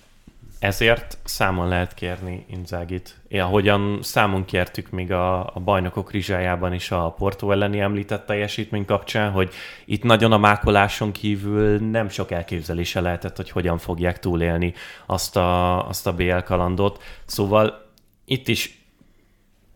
[0.60, 3.18] ezért számon lehet kérni Inzágit.
[3.28, 8.86] Én ahogyan számon kértük még a, a bajnokok rizsájában is a Porto elleni említett teljesítmény
[8.86, 9.54] kapcsán, hogy
[9.86, 14.74] itt nagyon a mákoláson kívül nem sok elképzelése lehetett, hogy hogyan fogják túlélni
[15.06, 17.04] azt a, azt a BL kalandot.
[17.26, 17.92] Szóval
[18.26, 18.86] itt is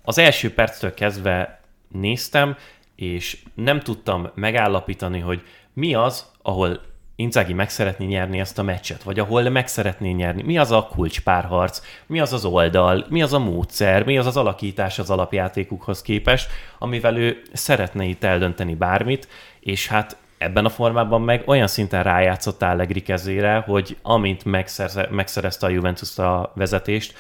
[0.04, 2.56] az első perctől kezdve néztem,
[2.96, 5.42] és nem tudtam megállapítani, hogy
[5.74, 6.82] mi az, ahol
[7.22, 10.42] Inzaghi meg szeretné nyerni ezt a meccset, vagy ahol meg szeretné nyerni.
[10.42, 14.38] Mi az a kulcspárharc, mi az az oldal, mi az a módszer, mi az az
[14.38, 16.50] alakítás az alapjátékukhoz képest,
[16.80, 19.28] amivel ő szeretne itt eldönteni bármit,
[19.60, 25.66] és hát ebben a formában meg olyan szinten rájátszott Allegri kezére, hogy amint megszerze, megszerezte
[25.66, 27.14] a Juventus a vezetést,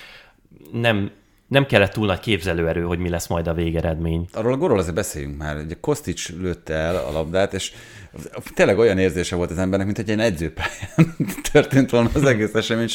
[0.71, 1.11] nem
[1.51, 4.27] nem kellett túl nagy képzelőerő, hogy mi lesz majd a végeredmény.
[4.33, 5.57] Arról a gólról azért beszéljünk már.
[5.57, 7.71] Ugye Kostics lőtte el a labdát, és
[8.53, 11.15] tényleg olyan érzése volt az embernek, mint hogy egy edzőpályán
[11.51, 12.87] történt volna az egész esemény.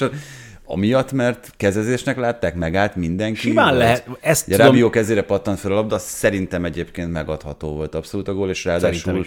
[0.69, 3.39] Amiatt, mert kezezésnek látták, megállt mindenki.
[3.39, 4.09] Simán vagy- lehet.
[4.21, 8.35] Ezt Ugye tudom- Rabió kezére pattant fel a labda, szerintem egyébként megadható volt abszolút a
[8.35, 9.27] gól, és ráadásul,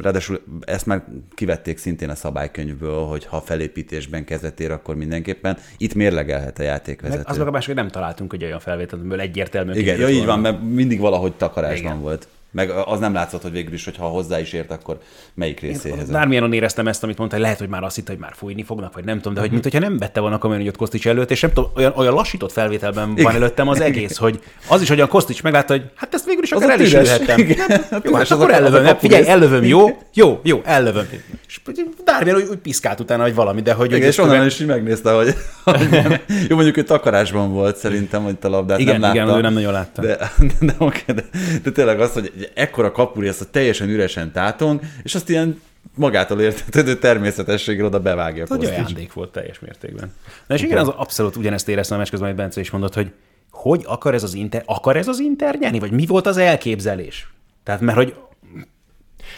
[0.00, 5.94] ráadásul ezt már kivették szintén a szabálykönyvből, hogy ha felépítésben kezet ér, akkor mindenképpen itt
[5.94, 7.18] mérlegelhet a játékvezető.
[7.18, 10.08] Meg az meg a másik, hogy nem találtunk egy olyan felvételt, amiből egyértelműen Igen, ja,
[10.08, 12.00] így van, mert mindig valahogy takarásban Igen.
[12.00, 12.28] volt.
[12.50, 14.98] Meg az nem látszott, hogy végül is, hogy ha hozzá is ért, akkor
[15.34, 16.10] melyik részéhez.
[16.10, 18.94] Bármilyen éreztem ezt, amit mondta, hogy lehet, hogy már azt hitte, hogy már fújni fognak,
[18.94, 21.30] vagy nem tudom, de hogy mint hogyha nem vette volna komolyan, hogy ott Kostics előtt,
[21.30, 25.00] és nem tudom, olyan, olyan lassított felvételben van előttem az egész, hogy az is, hogy
[25.00, 27.38] a Kostics meglátta, hogy hát ezt végül is akár el is lőhettem.
[27.38, 27.84] Igen.
[28.04, 29.98] Jó, hát az akkor a- a ellövöm, figyelj, ellövöm, jó?
[30.14, 31.08] Jó, jó, ellövöm.
[31.48, 31.60] És
[32.04, 33.86] Darwin úgy, úgy piszkált utána, hogy valami, de hogy...
[33.86, 35.34] Igen, hogy és onnan is így megnézte, hogy
[35.64, 39.38] hogy jó, mondjuk ő takarásban volt szerintem, hogy a labdát Igen, nem igen, látta.
[39.38, 40.02] ő nem nagyon látta.
[40.02, 41.24] De, de, oké, de,
[41.62, 45.60] de, tényleg az, hogy ekkora kapuri, ezt a teljesen üresen tátong, és azt ilyen
[45.94, 48.68] magától értetődő természetességgel oda bevágja Hogy Kostić.
[48.68, 50.12] ajándék volt teljes mértékben.
[50.46, 53.12] Na és igen, az abszolút ugyanezt éreztem a meccs amit Bence is mondott, hogy
[53.50, 57.28] hogy akar ez az Inter, akar ez az Inter nyerni, vagy mi volt az elképzelés?
[57.64, 58.14] Tehát mert hogy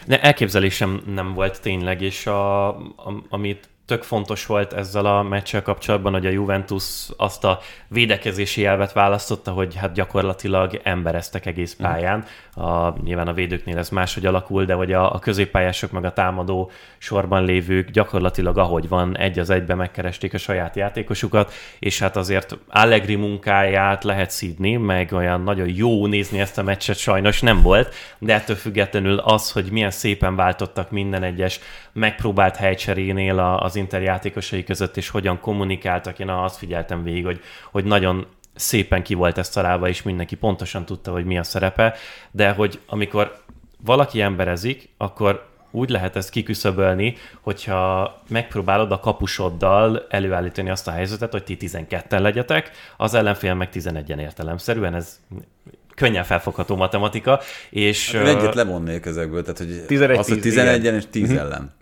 [0.07, 5.63] Ne, elképzelésem nem volt tényleg, és a, a, amit tök fontos volt ezzel a meccsel
[5.63, 12.25] kapcsolatban, hogy a Juventus azt a védekezési elvet választotta, hogy hát gyakorlatilag embereztek egész pályán.
[12.61, 16.71] A, nyilván a védőknél ez máshogy alakul, de hogy a, a középpályások meg a támadó
[16.99, 22.59] sorban lévők gyakorlatilag ahogy van, egy az egybe megkeresték a saját játékosukat, és hát azért
[22.69, 27.95] Allegri munkáját lehet szídni, meg olyan nagyon jó nézni ezt a meccset sajnos nem volt,
[28.19, 31.61] de ettől függetlenül az, hogy milyen szépen váltottak minden egyes
[31.93, 37.41] megpróbált helycserénél az Inter játékosai között, és hogyan kommunikáltak, én azt figyeltem végig, hogy,
[37.71, 38.27] hogy nagyon
[38.61, 41.95] szépen ki volt ezt találva, és mindenki pontosan tudta, hogy mi a szerepe,
[42.31, 43.43] de hogy amikor
[43.85, 51.33] valaki emberezik, akkor úgy lehet ezt kiküszöbölni, hogyha megpróbálod a kapusoddal előállítani azt a helyzetet,
[51.33, 55.21] hogy ti 12-en legyetek, az ellenfél meg 11-en értelemszerűen, ez
[55.95, 57.41] könnyen felfogható matematika,
[57.71, 61.79] és ö, egyet levonnék ezekből, tehát hogy 11-10, az, hogy 11-en és 10 ellen.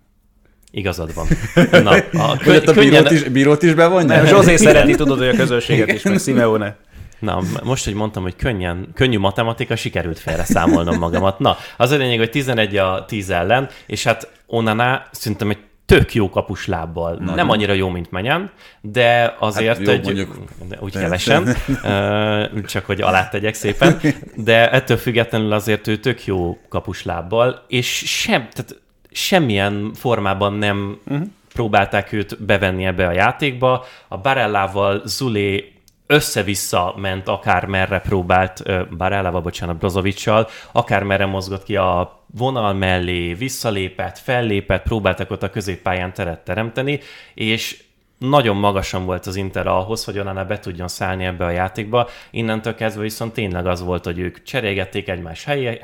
[0.71, 1.27] Igazad van.
[1.85, 4.17] Na, a ott a bírót is, bírót is bevonja?
[4.17, 6.77] nem, Zsozé szereti, tudod, hogy a közönséget is, meg Simeone.
[7.19, 11.39] Na, most, hogy mondtam, hogy könnyen, könnyű matematika, sikerült félre számolnom magamat.
[11.39, 16.15] Na, az a lényeg, hogy 11 a 10 ellen, és hát Onaná szerintem egy tök
[16.15, 17.15] jó kapus lábbal.
[17.15, 17.35] Nagyon.
[17.35, 18.51] Nem annyira jó, mint Menyen,
[18.81, 20.37] de azért Hát jó, egy, mondjuk.
[20.81, 24.01] úgy kevesen, ö, csak hogy alá tegyek szépen,
[24.35, 28.77] de ettől függetlenül azért ő tök jó kapus lábbal, és sem, tehát
[29.19, 31.27] semmilyen formában nem uh-huh.
[31.53, 33.85] próbálták őt bevenni ebbe a játékba.
[34.09, 35.73] A Barellával Zulé
[36.07, 38.63] össze-vissza ment, akár merre próbált,
[38.97, 45.51] Barellával, bocsánat, Brozovicsal, akár merre mozgott ki a vonal mellé, visszalépett, fellépett, próbáltak ott a
[45.51, 47.01] középpályán teret teremteni,
[47.35, 47.83] és
[48.19, 52.09] nagyon magasan volt az Inter ahhoz, hogy Onana be tudjon szállni ebbe a játékba.
[52.31, 55.79] Innentől kezdve viszont tényleg az volt, hogy ők cserélgették egymás helye,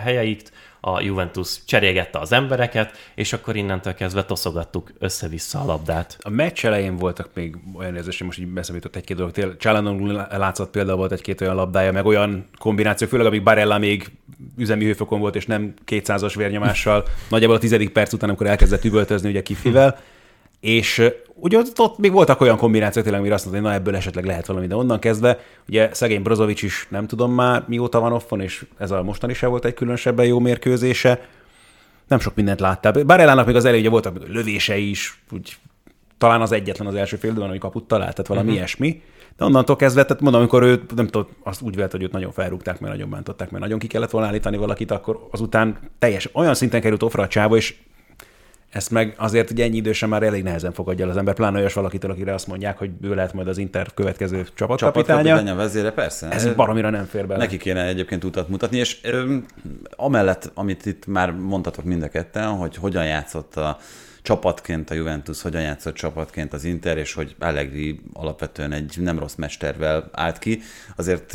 [0.86, 6.16] a Juventus cserélgette az embereket, és akkor innentől kezdve toszogattuk össze-vissza a labdát.
[6.20, 9.56] A meccs elején voltak még olyan érzések, most így beszemított egy-két dolog.
[9.56, 14.10] Csálanon látszott például volt egy-két olyan labdája, meg olyan kombináció, főleg amíg Barella még
[14.56, 19.28] üzemi hőfokon volt, és nem 200-as vérnyomással, nagyjából a tizedik perc után, amikor elkezdett üvöltözni
[19.28, 19.98] ugye Kifivel,
[20.60, 23.96] és ugye ott, ott még voltak olyan kombinációk, tényleg, amire azt mondta, hogy na ebből
[23.96, 28.12] esetleg lehet valami, de onnan kezdve, ugye szegény Brozovic is nem tudom már mióta van
[28.12, 31.28] offon, és ez a mostani se volt egy különösebben jó mérkőzése.
[32.08, 32.92] Nem sok mindent láttál.
[32.92, 35.56] Barellának még az elején voltak még lövései is, úgy
[36.18, 38.58] talán az egyetlen az első fél időben, ami kaput talált, tehát valami uh-huh.
[38.58, 39.02] ilyesmi.
[39.36, 42.32] De onnantól kezdve, tehát mondom, amikor ő, nem tudom, azt úgy vélt, hogy őt nagyon
[42.32, 46.54] felrúgták, mert nagyon bántották, mert nagyon ki kellett volna állítani valakit, akkor azután teljes, olyan
[46.54, 47.74] szinten került offra a csáva, és
[48.74, 52.10] ezt meg azért ugye ennyi idősen már elég nehezen fogadja az ember, pláne olyas valakitől,
[52.10, 55.22] akire azt mondják, hogy ő lehet majd az Inter következő csapatkapitánya.
[55.22, 56.28] Csapatkapitánya, vezére, persze.
[56.28, 57.38] Ez baromira nem fér bele.
[57.38, 59.36] Neki kéne egyébként utat mutatni, és ö,
[59.96, 63.78] amellett, amit itt már mondtatok mind a ketten, hogy hogyan játszott a
[64.22, 69.34] csapatként a Juventus, hogyan játszott csapatként az Inter, és hogy Allegri alapvetően egy nem rossz
[69.34, 70.60] mestervel állt ki.
[70.96, 71.34] Azért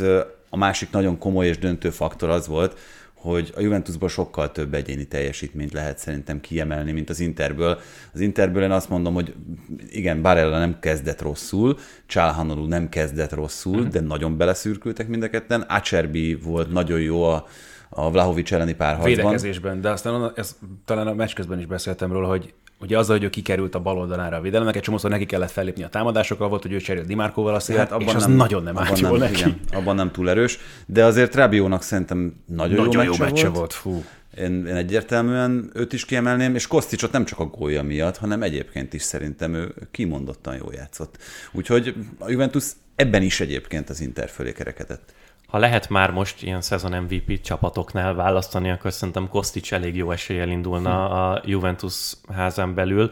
[0.50, 2.78] a másik nagyon komoly és döntő faktor az volt,
[3.20, 7.78] hogy a Juventusból sokkal több egyéni teljesítményt lehet szerintem kiemelni, mint az Interből.
[8.12, 9.34] Az Interből én azt mondom, hogy
[9.88, 13.88] igen, Barella nem kezdett rosszul, Csalhanoglu nem kezdett rosszul, uh-huh.
[13.88, 15.60] de nagyon beleszürkültek mind a ketten.
[15.60, 17.46] Acerbi volt nagyon jó a,
[17.88, 19.14] a Vlahovics elleni párharcban.
[19.14, 23.24] védekezésben, de aztán ez, talán a meccs közben is beszéltem róla, hogy Ugye azzal, hogy
[23.24, 26.62] ő kikerült a bal oldalára a védelemnek, egy csomószor neki kellett fellépni a támadásokra, volt,
[26.62, 29.38] hogy ő cserélt Dimárkóval a szélet, hát és az nem, nagyon nem állt jól neki.
[29.38, 33.56] Igen, abban nem túl erős, de azért Rabiónak szerintem nagyon, nagyon jó, jó meccse, volt.
[33.56, 33.72] volt.
[33.72, 34.04] Fú.
[34.36, 38.92] Én, én egyértelműen őt is kiemelném, és Koszticsot nem csak a gólja miatt, hanem egyébként
[38.92, 41.18] is szerintem ő kimondottan jól játszott.
[41.52, 42.64] Úgyhogy a Juventus
[42.94, 45.14] ebben is egyébként az Inter fölé kerekedett.
[45.50, 50.48] Ha lehet már most ilyen szezon MVP csapatoknál választani, akkor szerintem Kostics elég jó eséllyel
[50.48, 53.10] indulna a Juventus házán belül.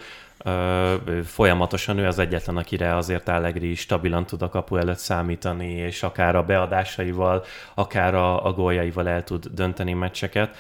[1.25, 6.37] Folyamatosan ő az egyetlen, akire azért Allegri stabilan tud a kapu előtt számítani, és akár
[6.37, 10.57] a beadásaival, akár a, a góljaival el tud dönteni meccseket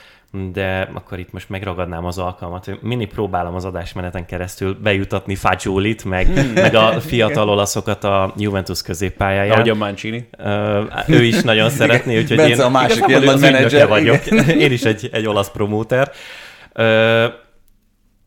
[0.52, 6.04] de akkor itt most megragadnám az alkalmat, hogy mini próbálom az adásmeneten keresztül bejutatni Fagioli-t,
[6.04, 9.52] meg, meg a fiatal olaszokat a Juventus középpályáján.
[9.52, 10.28] Ahogy a Mancini.
[10.38, 13.06] Uh, ő is nagyon szeretné, úgyhogy Bence én, a másik
[13.40, 14.26] menedzser vagyok.
[14.64, 16.12] én is egy, egy olasz promóter.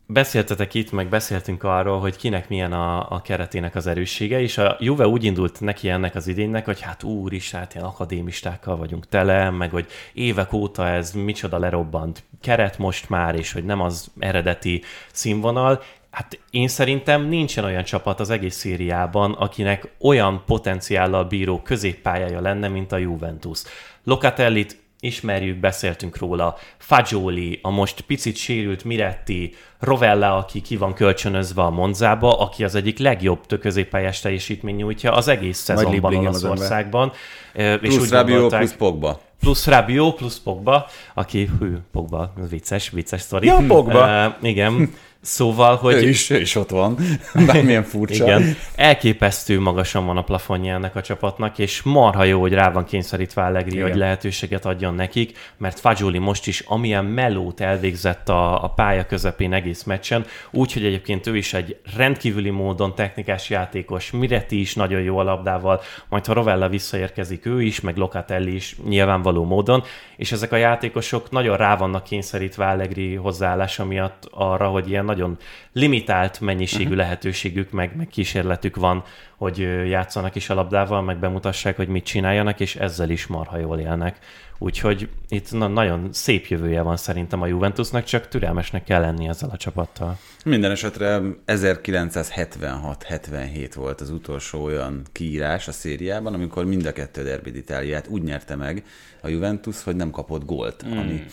[0.06, 4.76] Beszéltetek itt, meg beszéltünk arról, hogy kinek milyen a, a keretének az erőssége, és a
[4.80, 9.08] Juve úgy indult neki ennek az idénynek, hogy hát úr is, hát ilyen akadémistákkal vagyunk
[9.08, 14.10] tele, meg hogy évek óta ez micsoda lerobbant keret most már, és hogy nem az
[14.18, 14.82] eredeti
[15.12, 15.82] színvonal,
[16.12, 22.68] Hát én szerintem nincsen olyan csapat az egész szériában, akinek olyan potenciállal bíró középpályája lenne,
[22.68, 23.62] mint a Juventus.
[24.04, 31.62] Locatellit ismerjük, beszéltünk róla, Fagioli, a most picit sérült Miretti, Rovella, aki ki van kölcsönözve
[31.62, 37.12] a Monzába, aki az egyik legjobb középpályás teljesítmény nyújtja az egész szezonban Olaszországban.
[37.52, 39.20] Plusz és Rabiot, plusz Pogba.
[39.40, 43.46] Plusz Rabiot, plusz Pogba, aki, hű, Pogba, vicces, vicces sztori.
[43.46, 44.26] Ja, Pogba.
[44.26, 44.72] Uh, igen.
[45.22, 45.94] Szóval, hogy...
[45.94, 46.96] Ő is, ő is ott van,
[47.46, 48.24] bármilyen furcsa.
[48.24, 52.84] Igen, elképesztő magasan van a plafonja ennek a csapatnak, és marha jó, hogy rá van
[52.84, 53.88] kényszerítve Allegri, Igen.
[53.88, 59.52] hogy lehetőséget adjon nekik, mert Fagioli most is amilyen melót elvégzett a, a pálya közepén
[59.52, 65.18] egész meccsen, úgyhogy egyébként ő is egy rendkívüli módon technikás játékos, Mireti is nagyon jó
[65.18, 69.82] a labdával, majd ha Rovella visszaérkezik ő is, meg Locatelli is nyilvánvaló módon,
[70.16, 75.36] és ezek a játékosok nagyon rá vannak kényszerítve Allegri hozzáállása miatt arra, hogy ilyen nagyon
[75.72, 76.98] limitált mennyiségű uh-huh.
[76.98, 79.04] lehetőségük, meg, meg kísérletük van,
[79.36, 79.58] hogy
[79.88, 84.18] játszanak is a labdával, meg bemutassák, hogy mit csináljanak, és ezzel is marha jól élnek.
[84.58, 89.48] Úgyhogy itt na- nagyon szép jövője van szerintem a Juventusnak, csak türelmesnek kell lenni ezzel
[89.52, 90.18] a csapattal.
[90.44, 97.52] Minden esetre 1976-77 volt az utolsó olyan kiírás a szériában, amikor mind a kettő Derby
[97.54, 98.84] d'Italiát úgy nyerte meg
[99.20, 100.98] a Juventus, hogy nem kapott gólt, mm.
[100.98, 101.24] ami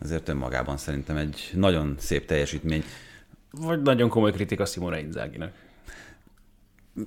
[0.00, 2.84] azért önmagában szerintem egy nagyon szép teljesítmény.
[3.60, 5.52] Vagy nagyon komoly kritika Simone Inzaghi-nak.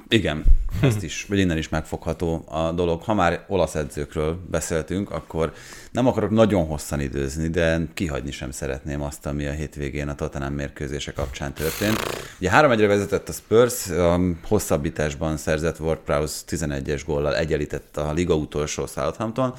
[0.08, 0.44] Igen,
[0.82, 3.02] ezt is, vagy innen is megfogható a dolog.
[3.02, 5.54] Ha már olasz edzőkről beszéltünk, akkor
[5.92, 10.54] nem akarok nagyon hosszan időzni, de kihagyni sem szeretném azt, ami a hétvégén a Tottenham
[10.54, 11.98] mérkőzése kapcsán történt.
[12.40, 18.14] Ugye 3 1 vezetett a Spurs, a hosszabbításban szerzett Ward Prowse 11-es góllal egyenlített a
[18.14, 19.54] liga utolsó Southampton.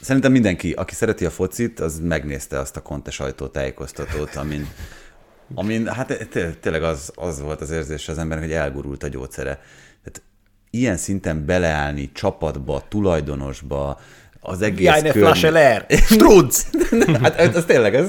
[0.00, 4.68] Szerintem mindenki, aki szereti a focit, az megnézte azt a Conte sajtótájékoztatót, amin
[5.54, 6.28] Amin, hát
[6.60, 9.60] tényleg az, az volt az érzés az embernek, hogy elgurult a gyógyszere.
[10.04, 10.22] Tehát
[10.70, 14.00] ilyen szinten beleállni csapatba, tulajdonosba,
[14.40, 15.22] az egész Jajne kör...
[15.22, 15.86] Flascheler!
[16.10, 16.66] Strudz!
[17.22, 18.08] hát ez, tényleg, ez,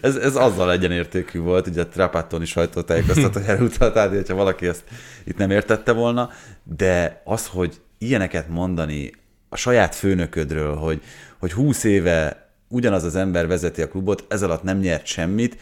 [0.00, 4.84] ez, ez azzal egyenértékű volt, ugye a Trapattoni sajtótájékoztató elutalt, hogyha valaki ezt
[5.24, 6.30] itt nem értette volna,
[6.76, 9.12] de az, hogy ilyeneket mondani
[9.48, 11.02] a saját főnöködről, hogy,
[11.38, 15.56] hogy húsz éve ugyanaz az ember vezeti a klubot, ez alatt nem nyert semmit,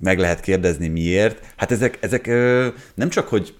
[0.00, 1.52] meg lehet kérdezni miért.
[1.56, 2.26] Hát ezek, ezek
[2.94, 3.54] nem csak, hogy,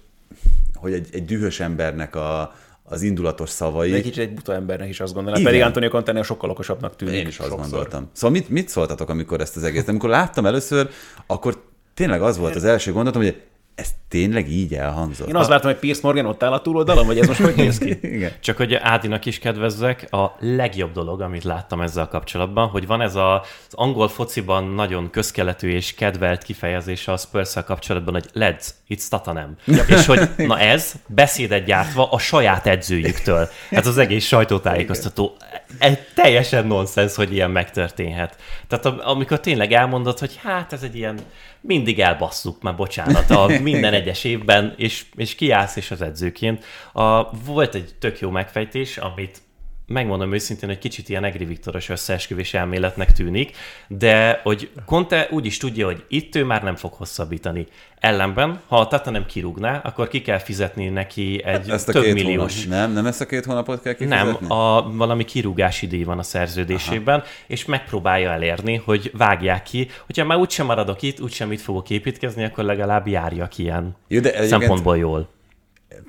[0.73, 3.89] hogy egy, egy dühös embernek a, az indulatos szavai.
[3.89, 7.15] De egy kicsit egy buta embernek is azt gondolom, pedig Antonio Conte sokkal okosabbnak tűnik.
[7.15, 7.69] Én is azt sokszor.
[7.69, 8.09] gondoltam.
[8.13, 9.87] Szóval mit, mit szóltatok, amikor ezt az egész?
[9.87, 10.89] Amikor láttam először,
[11.27, 11.63] akkor
[11.93, 13.41] tényleg az volt az első gondolatom, hogy
[13.75, 15.27] ez tényleg így elhangzott.
[15.27, 17.77] Én azt láttam, hogy Pierce Morgan ott áll a túloldalon, vagy ez most hogy néz
[17.77, 17.99] ki?
[18.15, 18.31] Igen.
[18.39, 23.15] Csak hogy Ádinak is kedvezzek, a legjobb dolog, amit láttam ezzel kapcsolatban, hogy van ez
[23.15, 29.07] a, az angol fociban nagyon közkeletű és kedvelt kifejezés a spurs kapcsolatban, hogy let's, it's
[29.09, 29.55] Tatanem.
[29.87, 33.49] és hogy na ez beszédet gyártva a saját edzőjüktől.
[33.71, 35.35] Hát az egész sajtótájékoztató.
[35.79, 38.37] Ez teljesen nonsens, hogy ilyen megtörténhet.
[38.67, 41.19] Tehát amikor tényleg elmondod, hogy hát ez egy ilyen
[41.65, 46.65] mindig elbasszuk, már bocsánat, a minden egyes évben, és, és kiállsz és az edzőként.
[46.93, 49.41] A, volt egy tök jó megfejtés, amit
[49.87, 53.55] megmondom őszintén, hogy kicsit ilyen Egri Viktoros összeesküvés elméletnek tűnik,
[53.87, 57.67] de hogy Conte úgy is tudja, hogy itt ő már nem fog hosszabbítani.
[57.99, 62.03] Ellenben, ha a Tata nem kirúgná, akkor ki kell fizetni neki egy Ezt a több
[62.03, 62.63] két milliós...
[62.63, 64.31] hónap, nem, nem ezt a két hónapot kell kifizetni?
[64.47, 67.27] Nem, a, valami kirúgási díj van a szerződésében, Aha.
[67.47, 69.89] és megpróbálja elérni, hogy vágják ki.
[70.05, 74.47] Hogyha már úgysem maradok itt, úgysem itt fogok építkezni, akkor legalább járjak ilyen Jó, de
[74.47, 75.34] szempontból jól.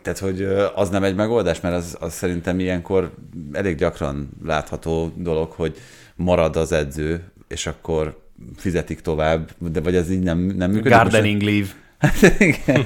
[0.03, 0.43] Tehát, hogy
[0.75, 3.11] az nem egy megoldás, mert az, az szerintem ilyenkor
[3.53, 5.77] elég gyakran látható dolog, hogy
[6.17, 8.21] marad az edző, és akkor
[8.57, 10.93] fizetik tovább, de vagy ez így nem, nem működik.
[10.93, 11.67] Gardening leave.
[12.01, 12.85] Most- Igen.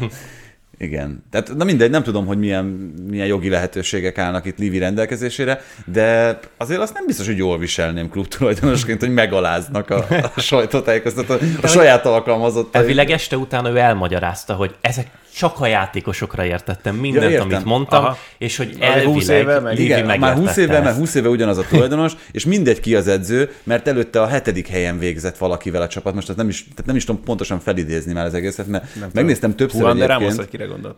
[0.79, 1.25] Igen.
[1.31, 2.65] Tehát, na mindegy, nem tudom, hogy milyen,
[3.09, 8.09] milyen jogi lehetőségek állnak itt Livi rendelkezésére, de azért azt nem biztos, hogy jól viselném
[8.09, 12.75] klubtulajdonosként, hogy megaláznak a, a sajtótájékoztató, a saját alkalmazott.
[12.75, 17.49] Elvileg este utána ő elmagyarázta, hogy ezek csak a játékosokra értettem mindent, Ja, értem.
[17.49, 18.19] amit mondtam, Aha.
[18.39, 20.99] és hogy elvileg 20 éve meg- Igen, már 20 éve, megértette mert ezt.
[20.99, 24.99] 20 éve ugyanaz a tulajdonos, és mindegy ki az edző, mert előtte a hetedik helyen
[24.99, 26.15] végzett valakivel a csapat.
[26.15, 29.11] Most ezt nem is, tehát nem is tudom pontosan felidézni már az egészet, mert nem
[29.13, 30.37] megnéztem többször Juan Ramos, egyébként.
[30.37, 30.97] hogy kire gondolt.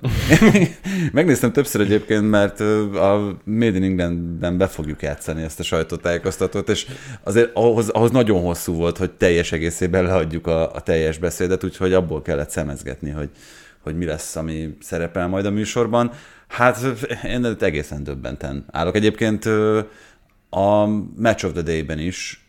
[1.12, 2.60] Megnéztem többször egyébként, mert
[2.94, 6.86] a Made in Englandben be fogjuk játszani ezt a sajtótájékoztatót, és
[7.22, 11.92] azért ahhoz, ahhoz nagyon hosszú volt, hogy teljes egészében leadjuk a, a teljes beszédet, úgyhogy
[11.92, 13.28] abból kellett szemezgetni, hogy,
[13.82, 16.12] hogy mi lesz, ami szerepel majd a műsorban.
[16.48, 16.78] Hát
[17.24, 18.94] én egészen döbbenten állok.
[18.94, 19.44] Egyébként
[20.50, 22.46] a Match of the Day-ben is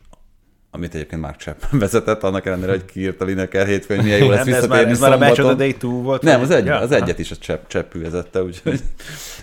[0.76, 4.56] amit egyébként Mark Chapman vezetett, annak ellenére, hogy kiírta Lineker hétfőn, milyen jó lesz de
[4.56, 5.56] ez visszatérni már, ez már a Match of the.
[5.56, 6.22] Day 2 volt?
[6.22, 8.80] Nem, az, egy, Ja, az egyet is a csepp, cseppű vezette, úgyhogy...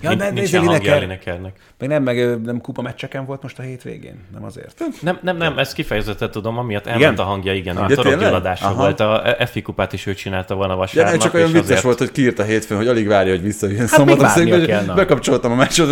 [0.03, 1.53] Ja, Nincs- de Nincsen nézd, hangja a Lineker, Linekernek.
[1.79, 4.25] meg nem, meg nem kupa meccseken volt most a hétvégén?
[4.33, 4.83] Nem azért?
[5.01, 8.05] Nem, nem, nem, ezt kifejezetten tudom, amiatt elment a hangja, igen, a Ja, tényleg?
[8.05, 9.01] torokgyulladása volt.
[9.01, 11.11] A FI kupát is ő csinálta volna Ja, vasárnap.
[11.11, 13.89] nem, csak olyan vicces azért- volt, hogy kiírta hétfőn, hogy alig várja, hogy visszajön hát
[13.89, 14.29] szombaton.
[14.29, 15.89] Szóval, bekapcsoltam a meccsot,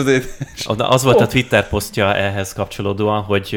[0.66, 3.54] Oda Az volt a Twitter posztja ehhez kapcsolódóan, hogy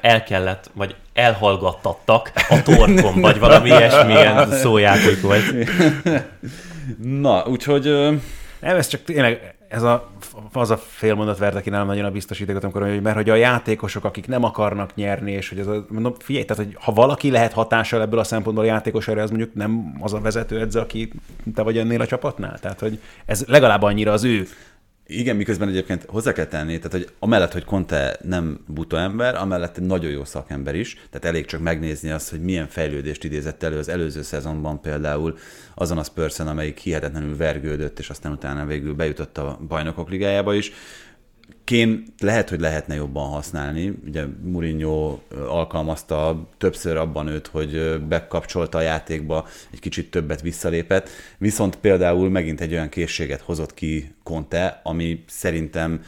[0.00, 5.44] el kellett, vagy elhallgattattak a torkon, vagy valami ilyesmilyen szójáték volt.
[7.02, 7.84] Na, úgyhogy...
[8.60, 10.10] Nem, ez csak tényleg, ez a,
[10.52, 13.34] az a félmondat verte ki nálam nagyon a biztosítékot, amikor mondja, hogy mert hogy a
[13.34, 17.30] játékosok, akik nem akarnak nyerni, és hogy ez a, mondom, figyelj, tehát, hogy ha valaki
[17.30, 21.12] lehet hatással ebből a szempontból a játékosra, az mondjuk nem az a vezetőedző, aki
[21.54, 22.58] te vagy ennél a csapatnál.
[22.58, 24.48] Tehát, hogy ez legalább annyira az ő
[25.18, 29.76] Igen, miközben egyébként hozzá kell tenni, tehát hogy amellett, hogy Conte nem buta ember, amellett
[29.76, 33.78] egy nagyon jó szakember is, tehát elég csak megnézni azt, hogy milyen fejlődést idézett elő
[33.78, 35.38] az előző szezonban például
[35.74, 40.72] azon a spurs amelyik hihetetlenül vergődött, és aztán utána végül bejutott a bajnokok ligájába is.
[41.64, 43.98] Kén lehet, hogy lehetne jobban használni.
[44.06, 51.08] Ugye Mourinho alkalmazta többször abban őt, hogy bekapcsolta a játékba, egy kicsit többet visszalépett,
[51.38, 56.02] viszont például megint egy olyan készséget hozott ki Conte, ami szerintem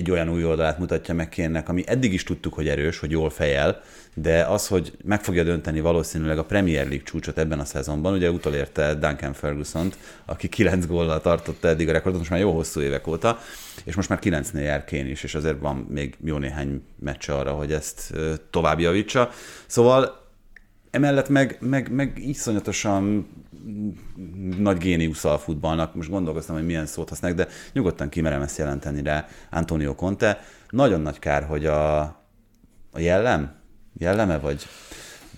[0.00, 3.30] egy olyan új oldalát mutatja meg Kénnek, ami eddig is tudtuk, hogy erős, hogy jól
[3.30, 3.82] fejel,
[4.14, 8.30] de az, hogy meg fogja dönteni valószínűleg a Premier League csúcsot ebben a szezonban, ugye
[8.30, 9.92] utolérte Duncan ferguson
[10.24, 13.38] aki 9 góllal tartotta eddig a rekordot, most már jó hosszú évek óta,
[13.84, 17.52] és most már 9-nél jár Kén is, és azért van még jó néhány meccse arra,
[17.52, 18.12] hogy ezt
[18.50, 19.30] tovább javítsa.
[19.66, 20.26] Szóval
[20.90, 23.28] emellett meg, meg, meg iszonyatosan
[24.58, 25.94] nagy géniusz a futballnak.
[25.94, 30.40] Most gondolkoztam, hogy milyen szót használják, de nyugodtan kimerem ezt jelenteni rá Antonio Conte.
[30.70, 32.00] Nagyon nagy kár, hogy a,
[32.92, 33.54] a jellem,
[33.98, 34.66] jelleme vagy?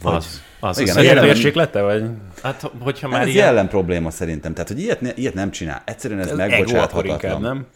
[0.02, 2.04] vagy Az, az, Igen, az a Ilyen jellem- mérséklete, vagy?
[2.42, 3.46] Hát, hogyha Hát már ez ilyen...
[3.46, 4.52] jellem probléma szerintem.
[4.52, 5.82] Tehát, hogy ilyet, ne, ilyet nem csinál.
[5.86, 7.40] Egyszerűen ez, Ez akkor inkább, megbocsáthatatlan.
[7.40, 7.66] nem?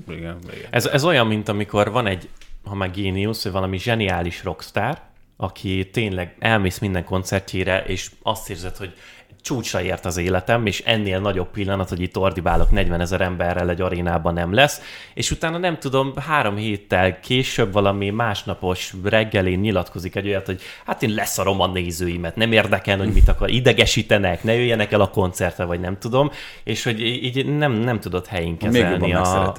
[0.08, 0.68] Igen, igen.
[0.70, 2.28] Ez, ez olyan, mint amikor van egy,
[2.64, 4.98] ha már géniusz, vagy valami zseniális rockstar,
[5.40, 8.94] aki tényleg elmész minden koncertjére, és azt érzed, hogy
[9.42, 13.80] csúcsra ért az életem, és ennél nagyobb pillanat, hogy itt ordibálok 40 ezer emberrel egy
[13.80, 14.80] arénában nem lesz,
[15.14, 21.02] és utána nem tudom, három héttel később valami másnapos reggelén nyilatkozik egy olyat, hogy hát
[21.02, 25.64] én leszarom a nézőimet, nem érdekel, hogy mit akar, idegesítenek, ne jöjjenek el a koncertre,
[25.64, 26.30] vagy nem tudom,
[26.64, 29.54] és hogy így nem, nem tudod helyén Még kezelni jobban a...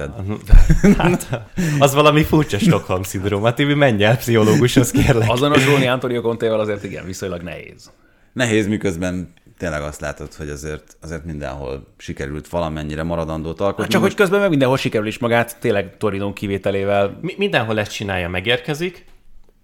[0.98, 1.42] Hát,
[1.80, 3.54] az valami furcsa Stockholm szindróma.
[3.54, 5.30] Tibi, menj el pszichológushoz, kérlek.
[5.30, 7.92] Azonosulni Antonio Contéval azért igen, viszonylag nehéz.
[8.34, 13.82] Nehéz, miközben tényleg azt látod, hogy azért, azért mindenhol sikerült valamennyire maradandót alkotni.
[13.82, 17.18] Hát csak hogy közben meg mindenhol sikerül is magát, tényleg Torinon kivételével.
[17.22, 19.06] Mi- Mindenhol ezt csinálja, megérkezik,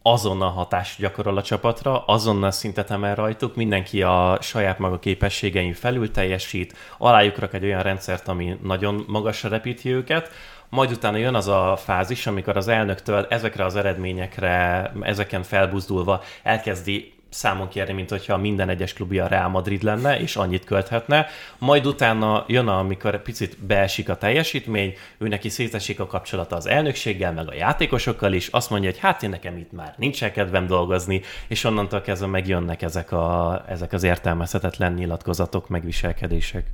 [0.01, 6.11] azonnal hatást gyakorol a csapatra, azonnal szintet emel rajtuk, mindenki a saját maga képességein felül
[6.11, 10.31] teljesít, alájuk rak egy olyan rendszert, ami nagyon magasra repíti őket,
[10.69, 17.16] majd utána jön az a fázis, amikor az elnöktől ezekre az eredményekre, ezeken felbuzdulva elkezdi
[17.29, 21.27] számon kérni, mint hogyha minden egyes klubja a Real Madrid lenne, és annyit költhetne.
[21.57, 27.33] Majd utána jön, amikor picit beesik a teljesítmény, ő neki szétesik a kapcsolata az elnökséggel,
[27.33, 31.21] meg a játékosokkal is, azt mondja, hogy hát én nekem itt már nincsen kedvem dolgozni,
[31.47, 36.65] és onnantól kezdve megjönnek ezek, a, ezek az értelmezhetetlen nyilatkozatok, megviselkedések.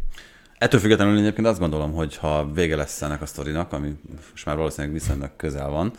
[0.58, 3.96] Ettől függetlenül egyébként azt gondolom, hogy ha vége lesz ennek a sztorinak, ami
[4.32, 5.92] most már valószínűleg viszonylag közel van,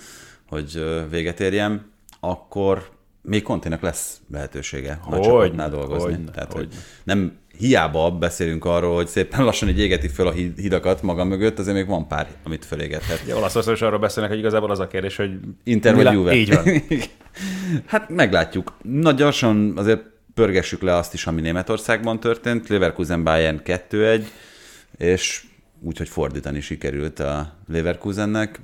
[0.49, 1.91] hogy véget érjem,
[2.21, 2.94] akkor
[3.27, 6.13] még Kontének lesz lehetősége nagy Hogy, csapatnál dolgozni.
[6.13, 6.63] hogy, Tehát, hogy.
[6.65, 11.25] hogy nem hiába beszélünk arról, hogy szépen lassan így égeti föl a hid- hidakat maga
[11.25, 13.21] mögött, azért még van pár, amit fölégethet.
[13.25, 15.31] Ugye Olaszországban is arról beszélnek, hogy igazából az a kérdés, hogy
[15.65, 16.35] Inter vagy Juve.
[16.35, 16.65] Így van.
[17.87, 18.73] hát meglátjuk.
[18.83, 20.03] Nagy gyorsan azért
[20.35, 22.69] pörgessük le azt is, ami Németországban történt.
[22.69, 24.25] Leverkusen Bayern 2-1,
[24.99, 25.45] és
[25.81, 28.61] úgyhogy fordítani sikerült a Leverkusennek.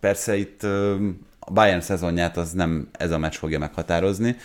[0.00, 0.66] Persze itt
[1.48, 4.36] a Bayern szezonját az nem ez a meccs fogja meghatározni,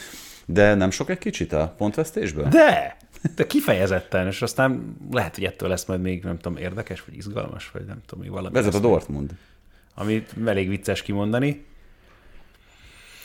[0.46, 2.48] de nem sok egy kicsit a pontvesztésből?
[2.48, 2.98] De!
[3.36, 7.72] De kifejezetten, és aztán lehet, hogy ettől lesz majd még, nem tudom, érdekes, vagy izgalmas,
[7.72, 8.54] vagy nem tudom, még valami.
[8.54, 9.32] Vezet a Dortmund.
[9.96, 11.66] Amit elég vicces kimondani.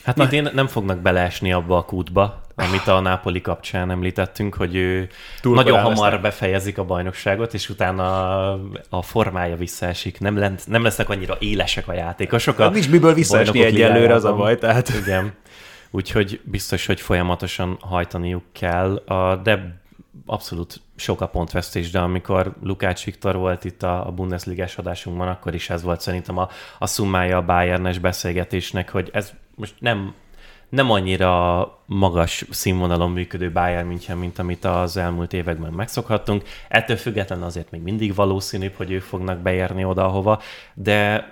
[0.03, 0.23] Hát Na.
[0.23, 5.09] idén nem fognak beleesni abba a kútba, amit a Nápoli kapcsán említettünk, hogy ő
[5.41, 6.21] Túl nagyon hamar lesznek.
[6.21, 8.51] befejezik a bajnokságot, és utána
[8.89, 10.19] a formája visszaesik.
[10.19, 12.59] Nem, lent, nem lesznek annyira élesek a játékosok.
[12.59, 14.89] A Hát nincs miből visszaesni egyelőre, az a baj, tehát.
[14.89, 15.33] Igen.
[15.91, 19.77] Úgyhogy biztos, hogy folyamatosan hajtaniuk kell, a- de
[20.25, 25.53] abszolút sok a pontvesztés, de amikor Lukács Viktor volt itt a a Bundesligás adásunkban, akkor
[25.53, 30.13] is ez volt szerintem a, a szummája a Bayernes beszélgetésnek, hogy ez most nem,
[30.69, 36.43] nem annyira magas színvonalon működő Bayern München, mint amit az elmúlt években megszokhattunk.
[36.67, 40.41] Ettől függetlenül azért még mindig valószínűbb, hogy ők fognak beérni oda, ahova,
[40.73, 41.31] de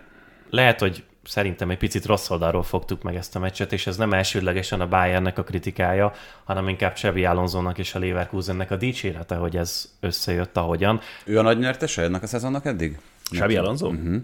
[0.50, 4.14] lehet, hogy szerintem egy picit rossz oldalról fogtuk meg ezt a meccset, és ez nem
[4.14, 6.14] elsődlegesen a Bayernnek a kritikája,
[6.44, 11.00] hanem inkább Xabi Alonsonak és a Leverkusennek a dicsérete, hogy ez összejött ahogyan.
[11.24, 13.00] Ő a nagy nyertese ennek a szezonnak eddig?
[13.32, 13.92] Xabi Alonso?
[13.92, 14.18] Mhm.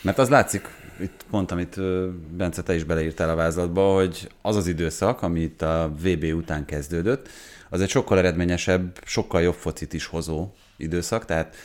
[0.00, 0.68] Mert az látszik,
[1.00, 1.80] itt pont, amit
[2.36, 6.64] Bence, te is beleírtál a vázlatba, hogy az az időszak, ami itt a VB után
[6.64, 7.28] kezdődött,
[7.70, 11.56] az egy sokkal eredményesebb, sokkal jobb focit is hozó időszak, tehát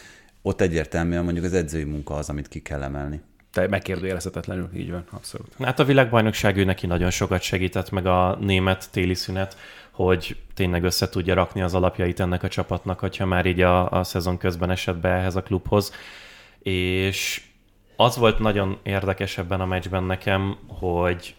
[0.42, 3.22] ott egyértelműen mondjuk az edzői munka az, amit ki kell emelni.
[3.52, 5.48] Te megkérdőjelezhetetlenül, így van, abszolút.
[5.60, 9.58] Hát a világbajnokság ő neki nagyon sokat segített, meg a német téli szünet,
[9.92, 14.04] hogy tényleg össze tudja rakni az alapjait ennek a csapatnak, hogyha már így a, a
[14.04, 15.92] szezon közben esett be ehhez a klubhoz.
[16.60, 17.42] És
[17.96, 21.36] az volt nagyon érdekes ebben a meccsben nekem, hogy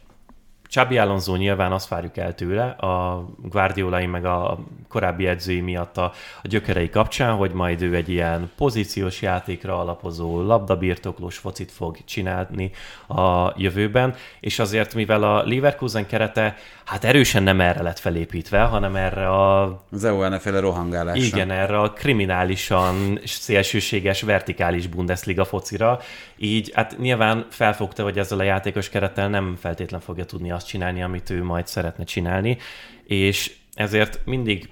[0.75, 6.13] Csabi Alonso nyilván azt várjuk el tőle, a Guardiolai meg a korábbi edzői miatt a,
[6.43, 12.71] a gyökerei kapcsán, hogy majd ő egy ilyen pozíciós játékra alapozó, labdabirtoklós focit fog csinálni
[13.09, 18.97] a jövőben, és azért mivel a Leverkusen kerete hát erősen nem erre lett felépítve, hanem
[18.97, 21.24] erre a Az EU féle rohangálása.
[21.24, 26.01] igen, erre a kriminálisan szélsőséges, vertikális Bundesliga focira.
[26.37, 31.03] Így hát nyilván felfogta, hogy ezzel a játékos kerettel nem feltétlen fogja tudni azt csinálni,
[31.03, 32.59] amit ő majd szeretne csinálni,
[33.07, 34.68] és ezért mindig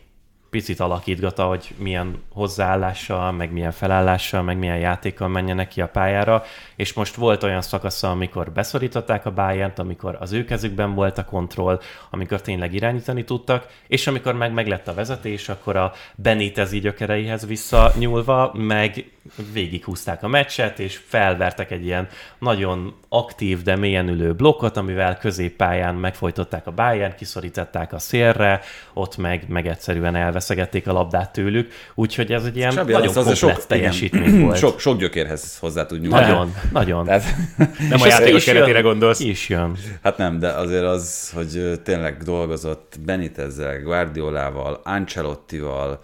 [0.53, 6.44] picit alakítgata, hogy milyen hozzáállással, meg milyen felállással, meg milyen játékkal menjenek ki a pályára,
[6.76, 11.24] és most volt olyan szakasza, amikor beszorították a bayern amikor az ő kezükben volt a
[11.24, 11.80] kontroll,
[12.11, 18.53] amikor tényleg irányítani tudtak, és amikor meg meglett a vezetés, akkor a Benitez gyökereihez visszanyúlva,
[18.55, 19.05] meg
[19.53, 25.94] végighúzták a meccset, és felvertek egy ilyen nagyon aktív, de mélyen ülő blokkot, amivel középpályán
[25.94, 28.61] megfojtották a Bayern, kiszorították a szélre,
[28.92, 33.40] ott meg, meg egyszerűen elveszegették a labdát tőlük, úgyhogy ez egy ilyen Xabi nagyon azért
[33.40, 34.57] komplett igen, teljesítmény volt.
[34.57, 36.20] Sok, sok gyökérhez hozzá tud nyúlni.
[36.20, 37.05] Nagyon, nagyon.
[37.05, 37.24] Tehát,
[37.90, 39.20] Nem a játékos keretére gondolsz.
[39.20, 39.76] Is jön.
[40.03, 46.01] hát nem, de azért az, hogy tényleg dolgozott Benitezzel, Guardiolával, Ancelottival,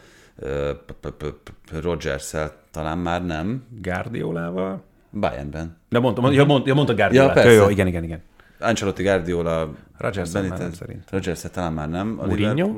[1.82, 4.82] Rodgers-szel, talán már nem, Guardiolával?
[5.11, 5.76] Bayernben.
[5.89, 7.36] De mondta, ja, mondta, ja, mondta Guardiolát.
[7.36, 7.72] Ja, Ja, jó, persze.
[7.72, 8.22] igen, igen, igen.
[8.61, 11.11] Ancelotti, Guardiola, Rodgers már nem szerint.
[11.11, 12.16] rodgers talán már nem.
[12.20, 12.70] A Mourinho?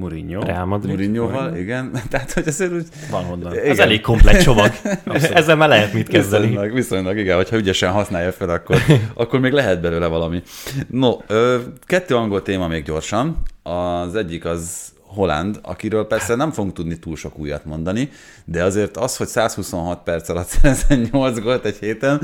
[0.00, 0.40] Mourinho.
[0.40, 0.90] Real Madrid.
[0.90, 1.90] Mourinhoval, igen.
[2.10, 2.86] Tehát, hogy azért úgy...
[3.10, 3.52] Van honnan.
[3.52, 3.64] Igen.
[3.64, 4.70] Ez elég komplett csomag.
[5.34, 6.46] Ezzel már lehet mit kezdeni.
[6.46, 8.76] Viszonylag, viszonylag, igen, hogyha ügyesen használja fel, akkor,
[9.14, 10.42] akkor még lehet belőle valami.
[10.90, 13.42] No, ö, kettő angol téma még gyorsan.
[13.62, 18.10] Az egyik az Holland, akiről persze nem fogunk tudni túl sok újat mondani,
[18.44, 22.20] de azért az, hogy 126 perc alatt szerezen 8 gólt egy héten,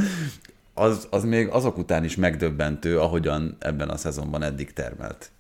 [0.74, 5.30] az, az még azok után is megdöbbentő, ahogyan ebben a szezonban eddig termelt.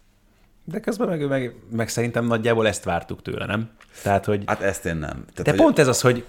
[0.68, 3.70] De közben meg, meg, meg szerintem nagyjából ezt vártuk tőle, nem?
[4.02, 4.42] Tehát, hogy...
[4.46, 5.10] Hát ezt én nem.
[5.10, 6.24] Tehát, De hogy pont ez az, hogy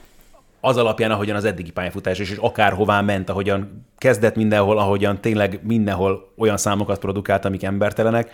[0.62, 5.60] az alapján, ahogyan az eddigi pályafutás is, és akárhová ment, ahogyan kezdett mindenhol, ahogyan tényleg
[5.64, 8.32] mindenhol olyan számokat produkált, amik embertelenek,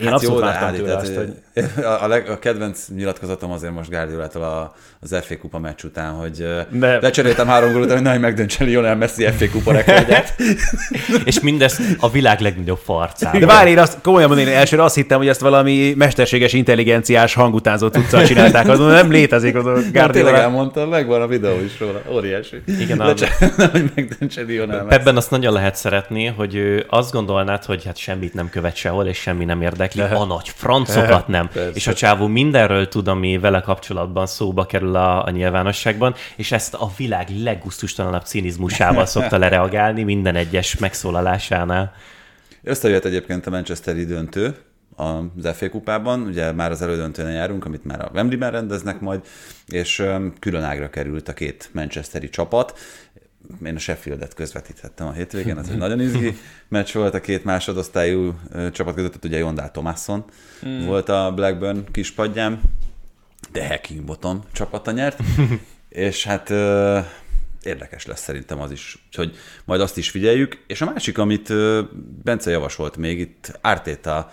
[0.00, 3.50] Én Hát abszolút jó, vártam tőle tehát, azt, hogy a, a, leg, a kedvenc nyilatkozatom
[3.50, 6.98] azért most Guardiolától a, az FA kupa meccs után, hogy De- de...
[7.00, 10.34] lecseréltem három gól után, hogy nehogy megdöntse Lionel Messi FA kupa rekordját.
[11.24, 13.40] És mindez a világ legnagyobb farcában.
[13.40, 17.34] De várj, én azt komolyan mondani, én elsőre azt hittem, hogy ezt valami mesterséges intelligenciás
[17.34, 20.36] hangutánzó tudszal csinálták, az nem létezik az a Tényleg Guardiola.
[20.36, 22.62] elmondtam, megvan a videó is róla, óriási.
[22.80, 25.00] Igen, a- Lecseréltem, hogy megdöntse Lionel Messi.
[25.00, 29.06] Ebben azt nagyon lehet szeretni, hogy ő azt gondolnád, hogy hát semmit nem követ sehol,
[29.06, 29.62] és semmi nem
[29.94, 31.48] érdekli, a nagy francokat nem.
[31.48, 31.70] Persze.
[31.74, 36.74] És a csávó mindenről tud, ami vele kapcsolatban szóba kerül a, a nyilvánosságban, és ezt
[36.74, 41.92] a világ leggusztustalanabb cinizmusával szokta lereagálni minden egyes megszólalásánál.
[42.62, 44.56] Összejött egyébként a Manchesteri döntő
[44.96, 49.20] az FA kupában, ugye már az elődöntőn járunk, amit már a Wembley-ben rendeznek majd,
[49.66, 50.04] és
[50.38, 52.78] külön ágra került a két Manchesteri csapat.
[53.64, 56.36] Én a Sheffieldet közvetíthettem a hétvégén, ez egy nagyon izgi
[56.68, 58.34] meccs volt a két másodosztályú
[58.72, 60.24] csapat között, ott ugye Jondál Thomasson
[60.66, 60.84] mm.
[60.84, 62.60] volt a Blackburn kispadján,
[63.52, 65.20] de Hacking Bottom csapata nyert,
[65.88, 66.50] és hát
[67.62, 70.64] érdekes lesz szerintem az is, hogy majd azt is figyeljük.
[70.66, 71.52] És a másik, amit
[72.22, 74.30] Bence javasolt még, itt Ártéta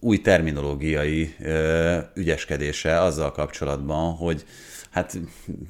[0.00, 1.34] új terminológiai
[2.14, 4.44] ügyeskedése azzal kapcsolatban, hogy
[4.94, 5.18] hát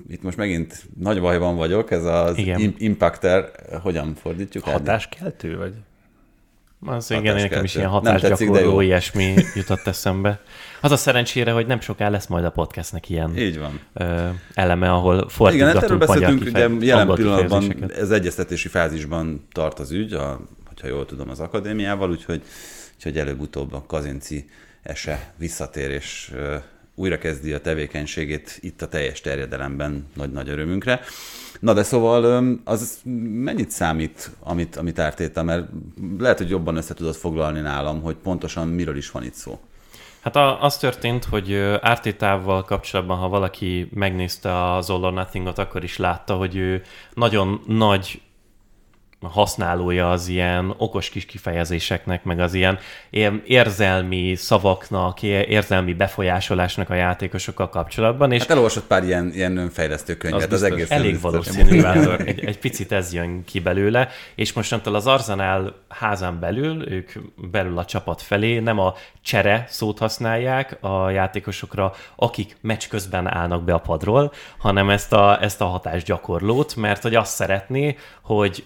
[0.09, 2.61] itt most megint nagy bajban vagyok, ez az Igen.
[2.61, 3.51] im- impacter,
[3.83, 4.65] hogyan fordítjuk?
[4.65, 5.73] Hatáskeltő, vagy?
[6.87, 10.41] Az igen, nekem is ilyen hatásgyakorló ilyesmi jutott eszembe.
[10.81, 13.81] Az a szerencsére, hogy nem soká lesz majd a podcastnek ilyen Így van.
[13.93, 16.43] ö, eleme, ahol Igen, hát fordítgatunk erről beszéltünk,
[16.77, 22.11] ugye jelen pillanatban ez egyeztetési fázisban tart az ügy, a, hogyha jól tudom, az akadémiával,
[22.11, 22.43] úgyhogy,
[22.97, 24.49] úgyhogy előbb-utóbb a Kazinci
[24.83, 25.91] ese visszatér,
[26.97, 31.01] és ö, újra kezdi a tevékenységét itt a teljes terjedelemben nagy-nagy örömünkre.
[31.61, 35.69] Na de szóval az mennyit számít, amit, amit ártéta, mert
[36.19, 39.61] lehet, hogy jobban össze tudod foglalni nálam, hogy pontosan miről is van itt szó.
[40.21, 45.85] Hát a, az történt, hogy Ártétával kapcsolatban, ha valaki megnézte az All or Nothing-ot, akkor
[45.85, 46.83] is látta, hogy ő
[47.15, 48.21] nagyon nagy
[49.33, 52.79] használója az ilyen okos kis kifejezéseknek, meg az ilyen
[53.45, 60.53] érzelmi szavaknak, érzelmi befolyásolásnak a játékosokkal kapcsolatban, és Hát elolvasott pár ilyen, ilyen önfejlesztő könyvet,
[60.53, 60.71] az, biztos.
[60.71, 62.21] egész Elég valószínű, Vándor.
[62.27, 67.11] Egy, egy picit ez jön ki belőle, és mostantól az Arzenál házán belül, ők
[67.51, 73.63] belül a csapat felé nem a csere szót használják a játékosokra, akik meccs közben állnak
[73.63, 78.65] be a padról, hanem ezt a, ezt a hatásgyakorlót, mert hogy azt szeretné, hogy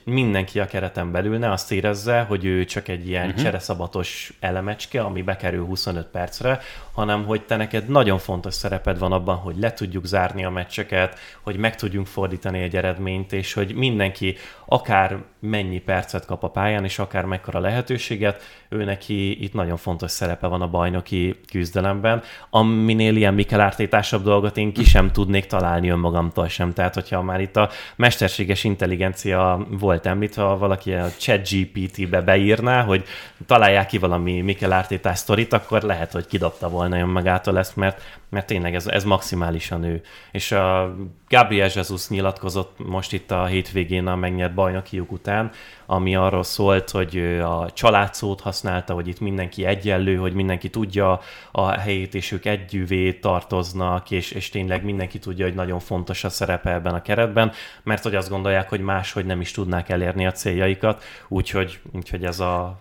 [0.53, 3.43] mindenki a kereten belül ne azt érezze, hogy ő csak egy ilyen uh-huh.
[3.43, 6.61] csereszabatos elemecske, ami bekerül 25 percre,
[6.99, 11.19] hanem hogy te neked nagyon fontos szereped van abban, hogy le tudjuk zárni a meccseket,
[11.43, 14.37] hogy meg tudjunk fordítani egy eredményt, és hogy mindenki
[14.67, 20.11] akár mennyi percet kap a pályán, és akár mekkora lehetőséget, ő neki itt nagyon fontos
[20.11, 25.89] szerepe van a bajnoki küzdelemben, aminél ilyen Mikel ártétásabb dolgot én ki sem tudnék találni
[25.89, 26.73] önmagamtól sem.
[26.73, 32.83] Tehát, hogyha már itt a mesterséges intelligencia volt említve, ha valaki a chat GPT-be beírná,
[32.83, 33.05] hogy
[33.47, 38.47] találják ki valami Mikel ártétás sztorit, akkor lehet, hogy kidobta volna önmagától ezt, mert, mert
[38.47, 40.03] tényleg ez, ez maximálisan ő.
[40.33, 40.97] És a
[41.29, 45.51] Gabriel Jesus nyilatkozott most itt a hétvégén a megnyert bajnokiuk után,
[45.87, 51.21] ami arról szólt, hogy a családszót használta, hogy itt mindenki egyenlő, hogy mindenki tudja
[51.53, 56.29] a helyét, és ők együvé tartoznak, és, és tényleg mindenki tudja, hogy nagyon fontos a
[56.29, 60.33] szerepe ebben a keretben, mert hogy azt gondolják, hogy máshogy nem is tudnák elérni a
[60.33, 62.81] céljaikat, úgyhogy, úgyhogy ez a...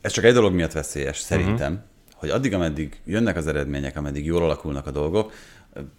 [0.00, 1.95] Ez csak egy dolog miatt veszélyes, szerintem, uh-huh.
[2.16, 5.32] Hogy addig, ameddig jönnek az eredmények, ameddig jól alakulnak a dolgok,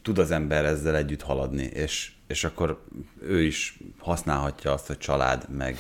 [0.02, 2.80] tud az ember ezzel együtt haladni, és, és akkor
[3.22, 5.78] ő is használhatja azt, hogy család, meg,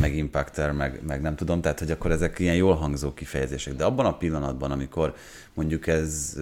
[0.00, 3.74] meg impacter, meg, meg nem tudom, tehát hogy akkor ezek ilyen jól hangzó kifejezések.
[3.74, 5.14] De abban a pillanatban, amikor
[5.54, 6.36] mondjuk ez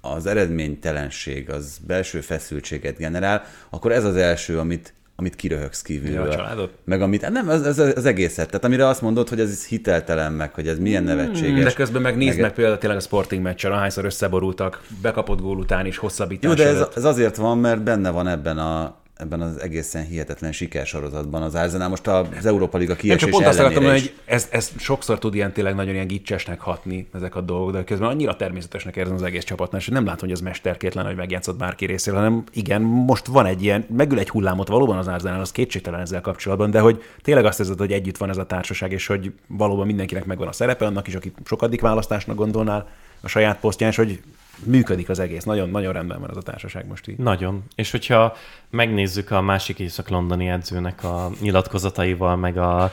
[0.00, 6.24] az eredménytelenség, az belső feszültséget generál, akkor ez az első, amit, amit kiröhögsz kívülről.
[6.26, 6.72] Ja, a családot?
[6.84, 8.46] Meg amit, nem, az, az, az egészet.
[8.46, 11.64] Tehát amire azt mondod, hogy ez hiteltelen meg, hogy ez milyen nevetséges.
[11.64, 15.58] De közben meg nézd Meg- meg például tényleg a Sporting meccsen, ahányszor összeborultak, bekapott gól
[15.58, 16.96] után is hosszabbítás Jó, de ez, előtt.
[16.96, 21.88] ez azért van, mert benne van ebben a ebben az egészen hihetetlen sikersorozatban az Arsenal.
[21.88, 25.18] Most az Európa Liga Nem kiesés csak pont azt akartam mondani, hogy ez, ez sokszor
[25.18, 29.14] tud ilyen tényleg nagyon ilyen gicsesnek hatni ezek a dolgok, de közben annyira természetesnek érzem
[29.14, 32.82] az egész csapatnál, és nem látom, hogy ez mesterkétlen, hogy megjátszott bárki részéről, hanem igen,
[32.82, 36.80] most van egy ilyen, megül egy hullámot valóban az Arsenal, az kétségtelen ezzel kapcsolatban, de
[36.80, 40.48] hogy tényleg azt érzed, hogy együtt van ez a társaság, és hogy valóban mindenkinek megvan
[40.48, 42.88] a szerepe, annak is, aki sokadik választásnak gondolnál
[43.20, 44.20] a saját posztján, és hogy
[44.64, 45.42] működik az egész.
[45.42, 47.16] Nagyon, nagyon rendben van ez a társaság most így.
[47.16, 47.64] Nagyon.
[47.74, 48.36] És hogyha
[48.70, 52.92] megnézzük a másik észak-londoni edzőnek a nyilatkozataival, meg a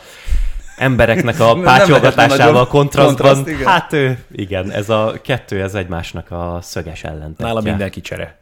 [0.77, 3.25] embereknek a pátyolgatásával kontrasztban.
[3.25, 3.67] kontraszt, igen.
[3.67, 7.45] hát ő, igen, ez a kettő, ez egymásnak a szöges ellentetje.
[7.45, 8.39] Nála mindenki csere.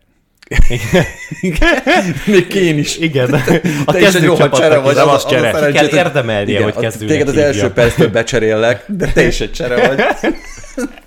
[2.26, 2.98] Még én is.
[2.98, 3.34] Igen.
[3.86, 5.50] A Te is egy rohadt csere vagy, nem az, az az, csere.
[5.50, 9.24] a Ki szerencsét, kell érdemelnie, igen, hogy kezdőnek Téged az első perctől becserélek, de te
[9.24, 10.04] is egy csere vagy.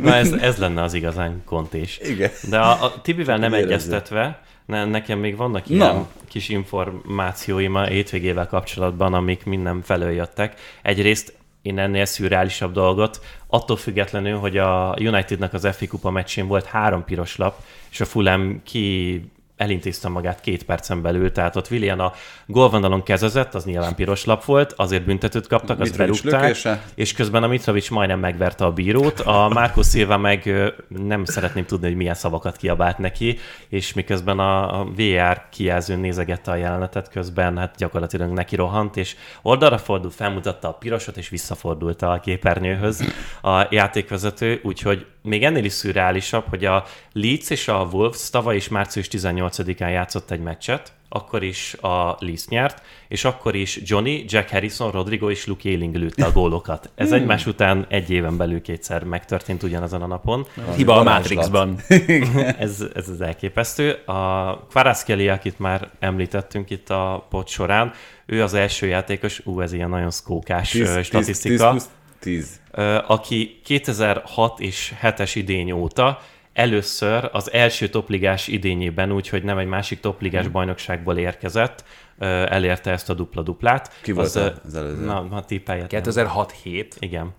[0.00, 2.00] Na ez, ez lenne az igazán kontés.
[2.02, 2.30] Igen.
[2.50, 3.70] De a, a Tibivel nem Érezzük.
[3.70, 6.08] egyeztetve, ne, nekem még vannak ilyen Na.
[6.28, 10.60] kis információim a hétvégével kapcsolatban, amik minden felől jöttek.
[10.82, 16.64] Egyrészt én ennél szürreálisabb dolgot, attól függetlenül, hogy a Unitednak az FA kupa meccsén volt
[16.64, 17.54] három piros lap,
[17.90, 19.20] és a Fulham ki
[19.56, 22.12] elintézte magát két percen belül, tehát ott Willian a
[22.46, 26.82] gólvonalon kezezett, az nyilván piros lap volt, azért büntetőt kaptak, azt Mitrovic berúgták, lökése.
[26.94, 30.50] és közben a Mitrovic majdnem megverte a bírót, a Márko Silva meg
[30.88, 33.38] nem szeretném tudni, hogy milyen szavakat kiabált neki,
[33.68, 39.16] és miközben a, a VR kijelzőn nézegette a jelenetet, közben hát gyakorlatilag neki rohant, és
[39.42, 43.04] oldalra fordult, felmutatta a pirosot, és visszafordult a képernyőhöz
[43.42, 48.68] a játékvezető, úgyhogy még ennél is szürreálisabb, hogy a Leeds és a Wolves tavaly is
[48.68, 54.50] március 18-án játszott egy meccset, akkor is a Leeds nyert, és akkor is Johnny, Jack
[54.50, 56.90] Harrison, Rodrigo és Luke Ayling lőtte a gólokat.
[56.94, 60.46] Ez egymás után egy éven belül kétszer megtörtént ugyanazon a napon.
[60.76, 61.02] Hiba a.
[61.02, 61.76] Matrixban.
[62.58, 63.90] Ez, ez az elképesztő.
[63.90, 67.92] A Kvaratskhelia, akit már említettünk itt a pot során,
[68.26, 71.72] ő az első játékos, ú, ez ilyen nagyon szkókás ö, statisztika.
[71.72, 71.88] 10,
[72.18, 72.60] 10.
[72.70, 76.20] Ö, aki 2006 és 7-es idény óta
[76.52, 81.84] először az első topligás idényében, úgyhogy nem egy másik topligás bajnokságból érkezett,
[82.18, 83.92] elérte ezt a dupla-duplát.
[84.02, 85.04] Ki volt ö, a- az előző?
[85.04, 86.04] Na, na tippeljetek.
[86.04, 86.86] 2006-7.
[86.98, 87.34] Igen.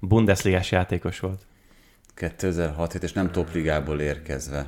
[0.00, 1.46] Bundesligás játékos volt.
[2.14, 4.66] 2006 és nem topligából érkezve.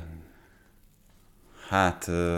[1.69, 2.07] Hát...
[2.07, 2.37] ö,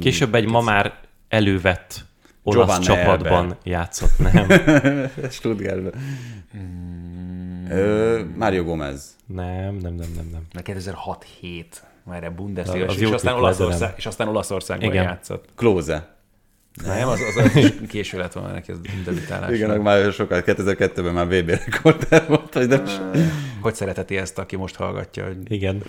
[0.00, 2.04] Később egy ma már elővett
[2.42, 3.56] olasz Giovanna csapatban Elber.
[3.64, 4.46] játszott, nem?
[5.30, 5.92] Stuttgartban.
[7.70, 9.16] Ö, Mário Gomez.
[9.26, 10.42] Nem, nem, nem, nem, nem.
[10.52, 11.64] Na 2006-7.
[12.04, 15.02] Már a Bundesliga, Az és, jó és, aztán de Olaszország, és aztán Olaszországban Igen.
[15.04, 15.48] játszott.
[15.56, 16.14] Klóze.
[16.84, 19.50] Nem, az, az, az is késő lett volna neki az debütálás.
[19.54, 22.92] Igen, már sokat, 2002-ben már VB rekorder volt, vagy nem is.
[23.60, 25.24] Hogy szereteti ezt, aki most hallgatja?
[25.24, 25.82] Hogy Igen.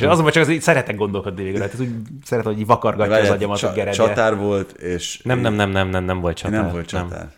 [0.00, 1.90] azonban csak az így szeretek gondolkodni végül, hát ez úgy
[2.24, 4.04] szeretem, hogy így vakargatja az agyamat, hogy Csa- geredje.
[4.04, 5.20] Csatár volt, és...
[5.22, 6.60] Nem, nem, nem, nem, nem, nem volt csatár.
[6.62, 7.30] Nem volt csatár.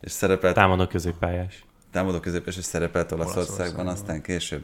[0.00, 1.64] És szerepelt, Támadó középpályás.
[1.92, 4.62] támadó középes, és szerepelt Olaszországban, aztán később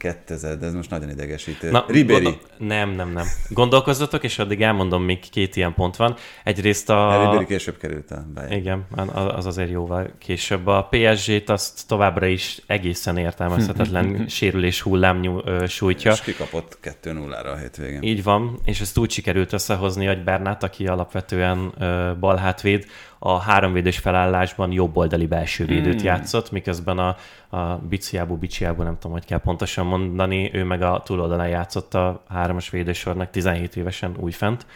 [0.00, 1.70] 2000, de ez most nagyon idegesítő.
[1.70, 2.22] Na, Ribéry.
[2.22, 3.26] gondol- Nem, nem, nem.
[3.48, 6.16] Gondolkozzatok, és addig elmondom, még két ilyen pont van.
[6.44, 7.22] Egyrészt a...
[7.24, 8.52] Ribéry később került a Bayern.
[8.52, 10.66] Igen, az azért jóval később.
[10.66, 16.12] A PSG-t azt továbbra is egészen értelmezhetetlen sérülés hullám nyú, ö, sújtja.
[16.12, 18.02] És kikapott 2-0-ra a hétvégén.
[18.02, 22.86] Így van, és ezt úgy sikerült összehozni, hogy Bernát, aki alapvetően ö, balhátvéd,
[23.22, 26.04] a háromvédős felállásban jobboldali belső védőt Hmm.
[26.04, 27.16] játszott, miközben a,
[27.56, 32.22] a Biciábú, Biciábú, nem tudom, hogy kell pontosan mondani, ő meg a túloldalán játszott a
[32.28, 34.66] hármas védősornak 17 évesen újfent.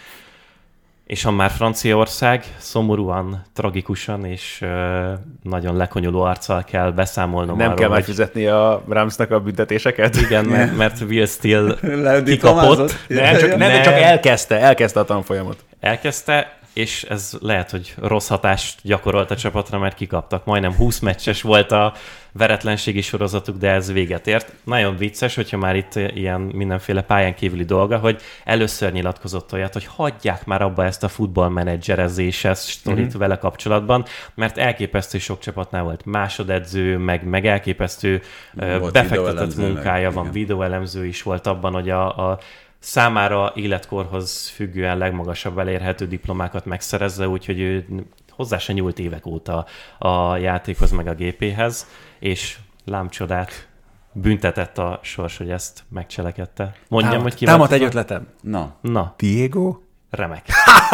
[1.07, 5.12] És ha már Franciaország, szomorúan, tragikusan és ö,
[5.43, 10.16] nagyon lekonyuló arccal kell beszámolnom Nem arról, kell hogy- megfizetni a Ramsnak a büntetéseket?
[10.16, 11.75] Igen, mert, mert Will Steele
[12.23, 12.95] kikapott.
[13.09, 13.83] Nem, csak, nem, de Nem.
[13.83, 15.65] csak elkezdte, elkezdte a tanfolyamot.
[15.81, 20.44] elkezdte, és ez lehet, hogy rossz hatást gyakorolt a csapatra, mert kikaptak.
[20.44, 21.94] Majdnem 20 meccses volt a
[22.32, 24.52] veretlenségi sorozatuk, de ez véget ért.
[24.64, 29.86] Nagyon vicces, hogyha már itt ilyen mindenféle pályán kívüli dolga, hogy először nyilatkozott olyat, hogy
[29.86, 33.18] hagyják már abba ezt a futballmenedzserezéses sztorit mm-hmm.
[33.18, 38.22] vele kapcsolatban, mert elképesztő sok csapatnál volt másodedző, meg, meg elképesztő
[38.52, 40.32] Volt befektetett videóelemző, meg, munkája van, igen.
[40.32, 42.38] videóelemző is volt abban, hogy a, a
[42.85, 47.86] számára életkorhoz függően legmagasabb elérhető diplomákat megszerezze, úgyhogy ő
[48.31, 49.66] hozzá se nyúlt évek óta
[49.98, 51.86] a játékhoz, meg a gépéhez,
[52.19, 53.69] és lámcsodát
[54.12, 56.74] büntetett a sors, hogy ezt megcselekedte.
[56.89, 58.27] Mondjam, hogy ki Támad egy ötletem.
[58.40, 59.78] Na, Na, Diego?
[60.11, 60.47] remek.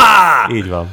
[0.57, 0.89] Így van.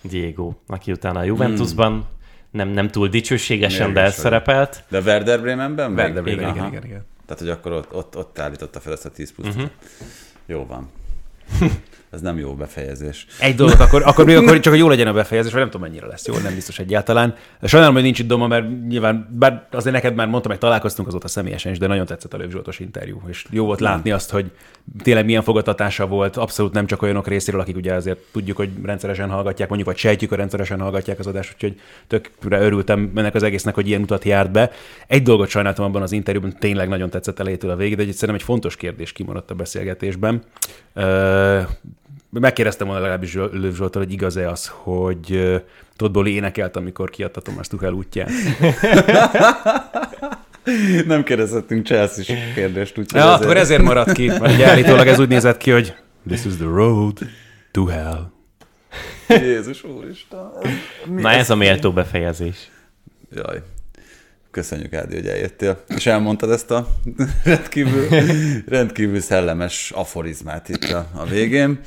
[0.00, 2.06] Diego, aki utána a Juventusban
[2.50, 4.24] nem, nem túl dicsőségesen, de Mérges vagy.
[4.24, 4.84] szerepelt.
[4.88, 5.92] de Werder Bremenben?
[5.94, 6.66] Werder Bremen, igen, Aha.
[6.68, 7.04] igen, igen.
[7.26, 9.54] Tehát, hogy akkor ott, ott, ott állította fel ezt a 10 plusz.
[9.54, 9.70] Uh-huh.
[10.46, 10.90] Jó van.
[12.10, 13.26] Ez nem jó befejezés.
[13.40, 15.86] Egy dolog, akkor, akkor még akkor csak, hogy jó legyen a befejezés, vagy nem tudom,
[15.86, 17.34] mennyire lesz jó, nem biztos egyáltalán.
[17.62, 21.28] Sajnálom, hogy nincs itt Doma, mert nyilván, bár azért neked már mondtam, hogy találkoztunk azóta
[21.28, 24.50] személyesen is, de nagyon tetszett a Lőv Zsoltos interjú, és jó volt látni azt, hogy
[25.02, 29.30] tényleg milyen fogadtatása volt, abszolút nem csak olyanok részéről, akik ugye azért tudjuk, hogy rendszeresen
[29.30, 33.74] hallgatják, mondjuk, vagy sejtjük, hogy rendszeresen hallgatják az adást, úgyhogy tökre örültem ennek az egésznek,
[33.74, 34.70] hogy ilyen utat járt be.
[35.06, 38.34] Egy dolgot sajnáltam abban az interjúban, tényleg nagyon tetszett elejétől a végig, de egy, szerintem
[38.34, 40.42] egy fontos kérdés kimaradt a beszélgetésben.
[42.40, 45.60] Megkérdeztem volna legalábbis Löv Zsoltól, hogy igaz-e az, hogy
[45.96, 48.30] Todd Bowley énekelt, amikor kiadta Thomas Tuchel útján.
[51.06, 55.28] Nem kérdezhetünk Chelsea kérdést, úgyhogy Ja, akkor ezért maradt ki, mert ugye állítólag ez úgy
[55.28, 55.94] nézett ki, hogy
[56.28, 57.18] This is the road
[57.70, 58.30] to hell.
[59.28, 60.50] Jézus úristen.
[61.16, 62.70] Na ez a méltó befejezés.
[63.34, 63.62] Jaj.
[64.56, 66.88] Köszönjük, Ádi, hogy eljöttél, és elmondtad ezt a
[67.44, 68.08] rendkívül,
[68.76, 71.80] rendkívül szellemes aforizmát itt a, a végén.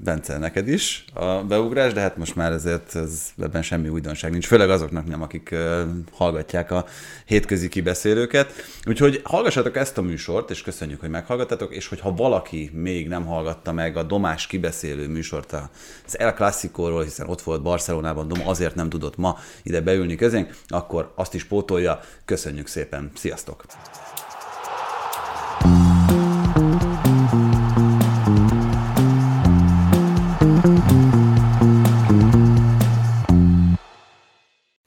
[0.00, 4.46] Bence, neked is a beugrás, de hát most már ezért ez, ebben semmi újdonság nincs,
[4.46, 5.54] főleg azoknak nem, akik
[6.12, 6.84] hallgatják a
[7.24, 8.52] hétközi kibeszélőket.
[8.86, 13.72] Úgyhogy hallgassatok ezt a műsort, és köszönjük, hogy meghallgattatok, és hogyha valaki még nem hallgatta
[13.72, 15.52] meg a Domás kibeszélő műsort
[16.06, 20.56] az El Clasico-ról, hiszen ott volt Barcelonában, Dom azért nem tudott ma ide beülni közénk,
[20.66, 22.00] akkor azt is pótolja.
[22.24, 23.64] Köszönjük szépen, sziasztok!